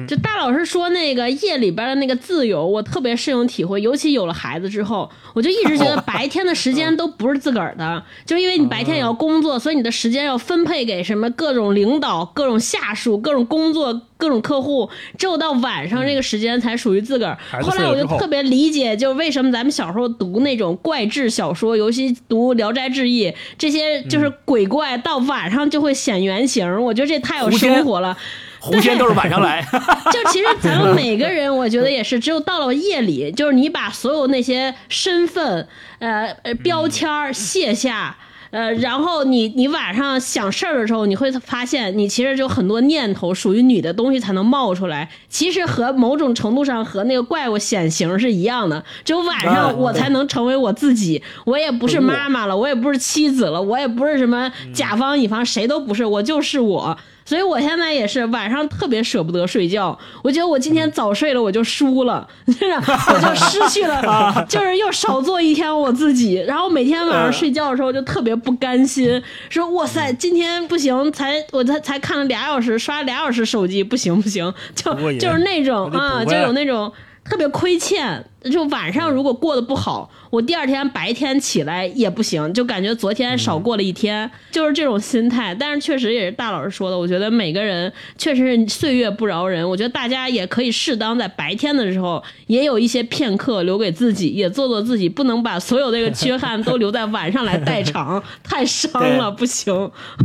[0.08, 3.80] 就大老师说那个夜里边的那个自由，我特别深有体会。
[3.80, 14.88] 尤其有了孩子之后，我就一直觉得白天的时间都不是自个儿的，就因为你白天也要工作，所以你的时间要分配给什么各种领导、各种下属、各种工作、各种客户，
[15.18, 17.38] 只有到晚上这个时间才属于自个儿。
[17.60, 23.26] 后来我就特别理解，就为什么咱们小时候读那种怪志小说，尤其读《聊斋志异》，
[23.58, 26.82] 这些就是鬼怪到晚上就会显原形。
[26.82, 28.16] 我觉得这太有生活了。
[28.62, 29.60] 狐仙都是晚上来，
[30.12, 35.66] 就其实咱们每个人，我觉得也是，只有到了夜里，就是你把所有那些身份、
[35.98, 38.16] 呃呃标签卸下，
[38.52, 45.10] 呃，然后你你晚上想事儿的时候，你会发现你其实就很多念头属于你的东西才能冒出来。
[45.28, 51.20] 其实和某种程度上和那个怪物显形是一样的，只有晚上我才能成为我自己。
[51.46, 56.96] 我也不是妈妈了，我也不是妻子了，我也不是什么甲方乙方，谁都不是，我就是我。
[57.32, 66.34] 所以我现在也是晚上特别舍不得睡觉，我觉得我今天早睡了我就输了， 我就失去了， 就是又少做一天我自己。
[66.46, 76.92] 然后每天晚上睡觉的时候就特别不甘心，说哇塞，今天不行，才我才才看了俩小时，刷俩小时手机，不行不行，就就是那种啊，就有那种。
[77.24, 78.24] 特别亏欠。
[78.50, 85.54] 就晚上如果过得不好，我第二天白天起来也不行，就感觉昨天少过了一天，就是这种心态。
[85.54, 89.68] 但是确实也是大老师说的，我觉得每个人确实是岁月不饶人。
[89.68, 99.72] 我觉得大家也可以适当在白天的时候也有一些片刻留给自己，也做做自己，不能把所有这个缺憾都留在晚上来代偿， 太伤了，不行。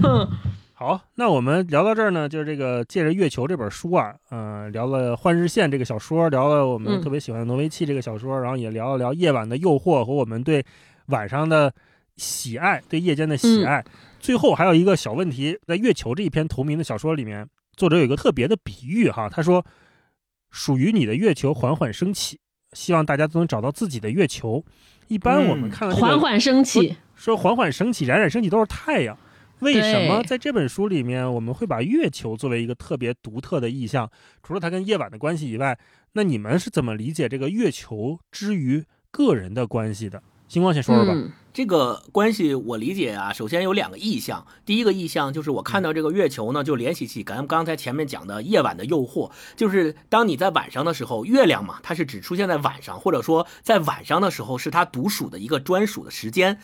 [0.01, 0.27] 哼。
[0.79, 10.63] 好，那我们聊到这儿呢，就是这个借着《月球》这本书啊，嗯，聊了《幻日线》这个小说，聊了我们特别喜欢的《挪威气》这个小说，然后也聊了聊夜晚的诱惑和我们对
[11.07, 11.73] 晚上的
[12.17, 13.83] 喜爱，对夜间的喜爱。
[14.19, 19.65] 最后还有一个小问题，在《月球》这一篇同名的小说里面，作者有一个特别的比喻哈，他说
[20.51, 22.39] ：“属于你的月球缓缓升起，
[22.73, 24.63] 希望大家都能找到自己的月球。”
[25.09, 29.17] 一般我们看到缓缓升起，说缓缓升起、冉冉升起都是太阳。
[29.59, 34.09] 为什么在这本书里面我们会把月球作为一个特别独特的意象？
[34.43, 35.77] 除了它跟夜晚的关系以外，
[36.13, 40.21] 那你们是怎么理解这个月球之于个人的关系的？
[40.47, 41.13] 星光先说说吧。
[41.51, 44.45] 这个关系我理解啊，首先有两个意象。
[44.63, 56.59] 第一个意象就是我看到这个月球呢，就联系起咱刚才前面讲的夜晚的诱惑，就是当你在晚上的时候，月亮嘛，它是只出现在晚上，或者说在晚上的时候是它独属的一个专属的时间。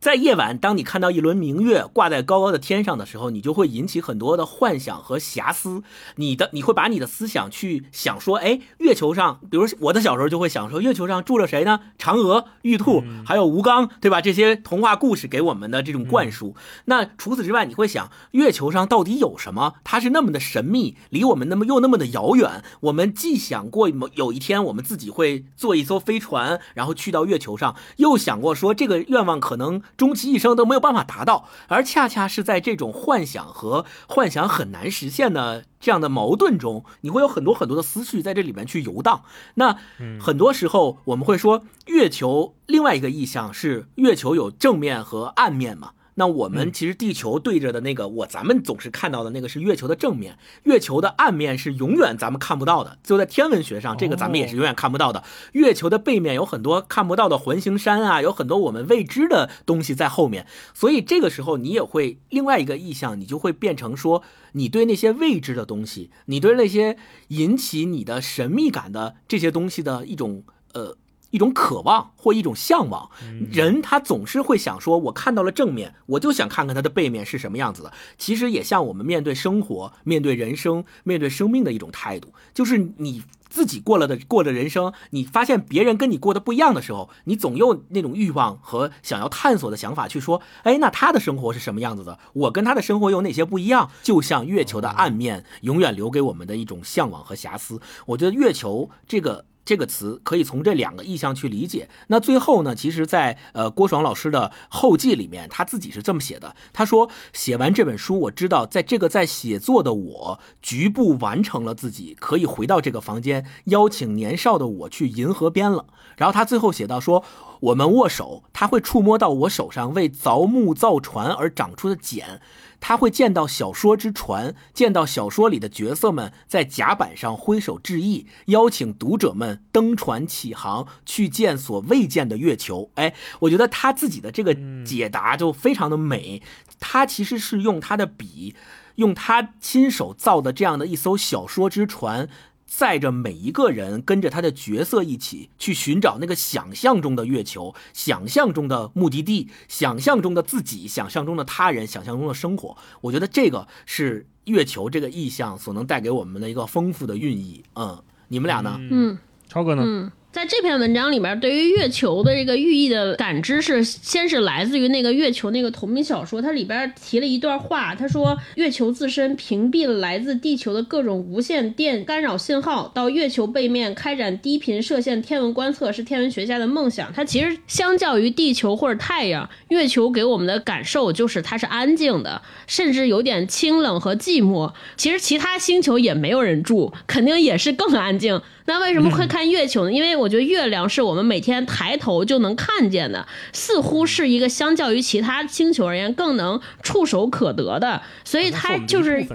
[0.00, 5.82] 在夜晚，当你看到一轮明月挂在高高的天上的时候，你就会引起很多的幻想和遐思。
[6.16, 11.80] 你的你会把你的思想去想说，哎，月球上，比如我的小时候就会想说，月球上住着谁呢？
[11.98, 14.22] 嫦娥、玉兔，还有吴刚，对吧？
[14.22, 16.56] 这些童话故事给我们的这种灌输。
[16.86, 19.74] 那除此之外，你会想，月球上到底有什么？
[19.84, 22.64] 它是那么的神秘，离我们那么又那么的遥远。
[22.80, 29.82] 我们既想过某有一天我们自己会坐一艘飞船，然后去到月球上，又想过说这个愿望可能。
[29.96, 39.22] 终其一生都没有办法达到，而恰恰是在这种幻想和幻想很难实现的这样的矛盾中，你会有很多很多的思绪在这里面去游荡。
[39.54, 39.76] 那
[40.20, 45.92] 很多时候我们会说，月球另外一个意象是月球有正面和暗面嘛？
[46.20, 52.98] 那我们其实地球对着的那个，我咱们总是看到的那个是月球的正面，月球的暗面是永远咱们看不到的。
[53.02, 55.24] 就在天文学上，这个咱们也是永远看不到的。
[55.52, 60.46] 月球的背面有很多看不到的环形山啊，有很多我们未知的东西在后面。
[60.74, 64.22] 所以这个时候你也会另外一个意象，你就会变成说，
[64.52, 66.98] 你对那些未知的东西，你对那些
[67.28, 70.44] 引起你的神秘感的这些东西的一种
[70.74, 70.98] 呃。
[71.30, 73.08] 一种渴望或一种向往，
[73.50, 77.92] 人他总是会想说，我看到了正面，我就想看看它的背面是什么样子的。
[78.18, 92.18] 其实也像我们面对生活、面对人生、面对生命的一种态度，就是你自己过了的过的人生，你发现别人跟你过得不一样的时候，你总用那种欲望和想要探索的想法去说，哎，那他的生活是什么样子的？
[92.32, 93.90] 我跟他的生活有哪些不一样？
[94.02, 97.80] 就像月球的暗面永远留给我们的一种向往和遐思。
[98.06, 99.46] 我觉得月球这个。
[99.70, 101.88] 这个词可以从这两个意象去理解。
[102.08, 115.86] 那最后呢，其实，在呃郭爽老师的后记里面，他自己是这么写的：他说，写完这本书，我知道，在这个在写作的我，局部完成了自己，可以回到这个房间，邀请年少的我去银河边了。
[116.16, 117.22] 然后他最后写到说，
[117.60, 122.40] 我们握手，他会触摸到我手上为凿木造船而长出的茧。
[122.80, 132.90] 他会见到小说之船，见到小说里的角色们在甲板上挥手致意，邀请读者们登船起航，去见所未见的月球。
[132.94, 136.42] 哎，我觉得他自己的这个解答就非常的美。
[136.80, 138.54] 他其实是用他的笔，
[138.94, 142.28] 用他亲手造的这样的一艘小说之船。
[142.72, 152.76] 载着每一个人，跟着他的角色一起去寻找那个想象中的月球，想象中的目的地，想象中的自己，想象中的他人，想象中的生活。
[153.00, 157.64] 我觉得这个是月球这个意象所能带给我们的一个丰富的寓意。
[157.74, 158.78] 嗯，你们俩呢？
[158.78, 159.18] 嗯，
[159.48, 160.12] 超哥呢？
[160.32, 177.12] 在这篇文章里面，对于月球的这个寓意的感知是，先是来自于那个月球那个同名小说，它里边提了一段话，他说月球自身屏蔽了来自地球的各种无线电干扰信号，到月球背面开展低频射线天文观测是天文学家的梦想。
[177.12, 184.72] 它其实相较于地球或者太阳，月球给我们的感受就是它是安静的，甚至有点清冷和寂寞。
[184.96, 188.40] 其实其他星球也没有人住，肯定也是更安静。
[188.70, 189.92] 那为什么会看月球呢？
[189.92, 199.26] 因为我觉得月亮是我们每天抬头就能看见的，似乎是一个相较于其他星球而言更能触手可得的，所以它就是。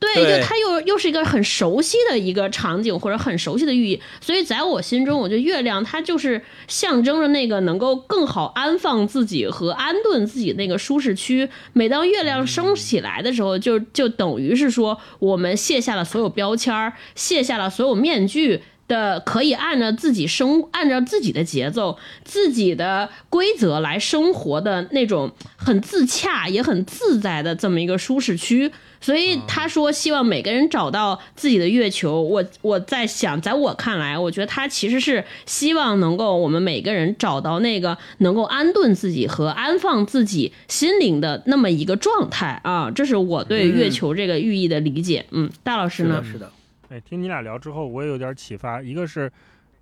[0.00, 11.48] 对，就它又又是一个很熟悉的一个场景或者很熟悉的寓意，所以在我心中，我觉得月亮它就是象征着那个能够更好安放自己和安顿自己那个舒适区。
[11.72, 18.62] 每当月亮升起来的时候，就就等于是说我们卸下了所有标签儿，卸下了所有面具。
[18.86, 28.70] 的可以按照自己生，按照自己的节奏、自己的规则来生活的那种很自洽也很自在的这么一个舒适区。
[29.04, 32.22] 所以他说希望每个人找到自己的月球。
[32.22, 42.90] 我我在想，在我看来，我觉得他其实是希望能够我们每个人找到那个能够安顿自己和安放自己心灵的那么一个状态啊。
[42.90, 45.26] 这是我对月球这个寓意的理解。
[45.32, 46.24] 嗯，大老师呢？
[46.24, 46.50] 是的。
[46.88, 48.80] 哎，听你俩聊之后，我也有点启发。
[48.80, 49.30] 一个是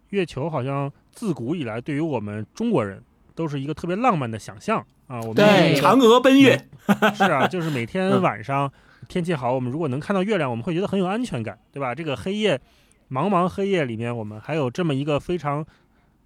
[0.09, 3.01] 月球，好像自古以来对于我们中国人
[3.37, 5.21] 都是一个特别浪漫的想象啊。
[5.21, 6.61] 我们对嫦娥奔月
[7.15, 8.69] 是啊，就是每天晚上。
[9.09, 11.95] 天气好，我们如果能看到月亮，我们会觉得很有安全感，对吧？
[11.95, 12.61] 这个黑夜，
[13.11, 15.65] 茫茫黑夜里面，我们还有这么一个非常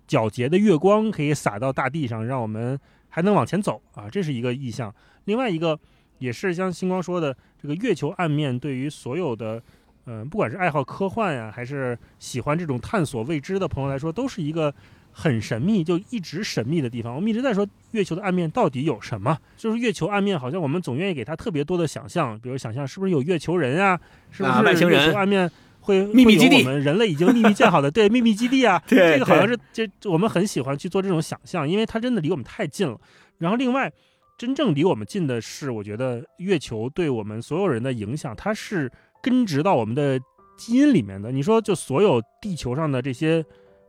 [0.09, 2.79] 皎洁的月光可以洒到大地上，让我们
[3.09, 4.95] 还能往前走啊，这是一个意象。
[5.25, 5.79] 另外一个
[6.19, 9.63] 也是像星光说的，这个月球暗面对于所有的，
[10.05, 14.73] 嗯，不管是爱好科幻呀，还是喜欢这种探索未知的朋友来说，都是一个。
[15.19, 17.17] 很神秘，就一直神秘的地方。
[17.17, 19.35] 我们一直在说月球的暗面到底有什么？
[19.57, 23.99] 就是月球暗面，好像我们总愿意给它特别多的想象，比如想象是不是有月球人啊？
[24.31, 26.59] 是不是月球暗面会秘密基地？
[26.59, 28.81] 我们人类已经秘密建好的对秘密基地啊？
[28.87, 33.01] 这个好像是这我们很喜欢去做这种想象，因为它真的离我们太近了。
[33.39, 33.91] 然后另外，
[34.37, 40.21] 真正离我们近的是，我觉得月球对我们所有人的影响，它是根植到我们的
[40.59, 41.33] 基因里面的。
[41.33, 43.43] 你说，就所有地球上的这些。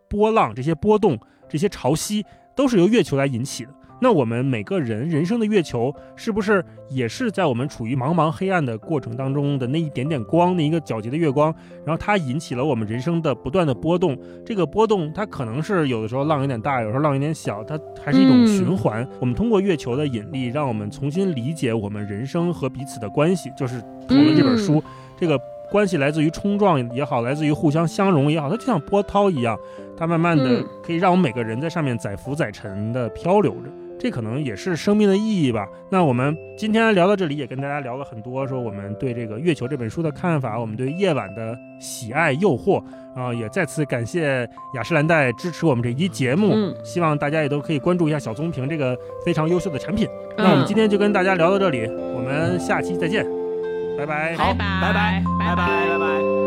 [0.09, 1.17] 波浪、这些波动、
[1.49, 2.23] 这些潮汐，
[2.55, 3.71] 都是由月球来引起的。
[3.99, 11.51] 那我们每个人人生的月球，是不是也是在我们处于茫茫黑暗的过程当中的那一点点光，那一个皎洁的月光？
[11.83, 14.15] 然后它引起了我们人生的不断的波动。
[14.45, 19.03] 这个波动，它可能是有的时候浪有点大，有时候浪有点小，它还是一种循环。
[19.19, 24.83] 我们通过月球的引力，让我们重新理解我们人生和彼此的关系，就是讨论这本书
[25.19, 25.39] 这个。
[25.69, 29.59] 关系来自于冲撞也好，来自于互相相融也好，它就像波涛一样，
[29.97, 33.69] 它慢慢的可以让我们每个人在上面载浮载沉的漂流着，
[33.99, 35.67] 这可能也是生命的意义吧。
[35.89, 42.83] 那我们今天聊到这里，也跟大家聊了很多，说我们对这个《月球》这本书的看法，我们对夜晚的喜爱诱惑
[43.15, 46.53] 啊，也再次感谢雅诗兰黛支持我们这期节目，
[46.83, 48.95] 希望大家也都可以关注一下小棕瓶这个
[49.25, 50.07] 非常优秀的产品。
[50.37, 53.25] 那我们今天就跟大家聊到这里，我们下期再见。
[53.97, 56.46] 拜拜，好，拜拜，拜拜，拜拜。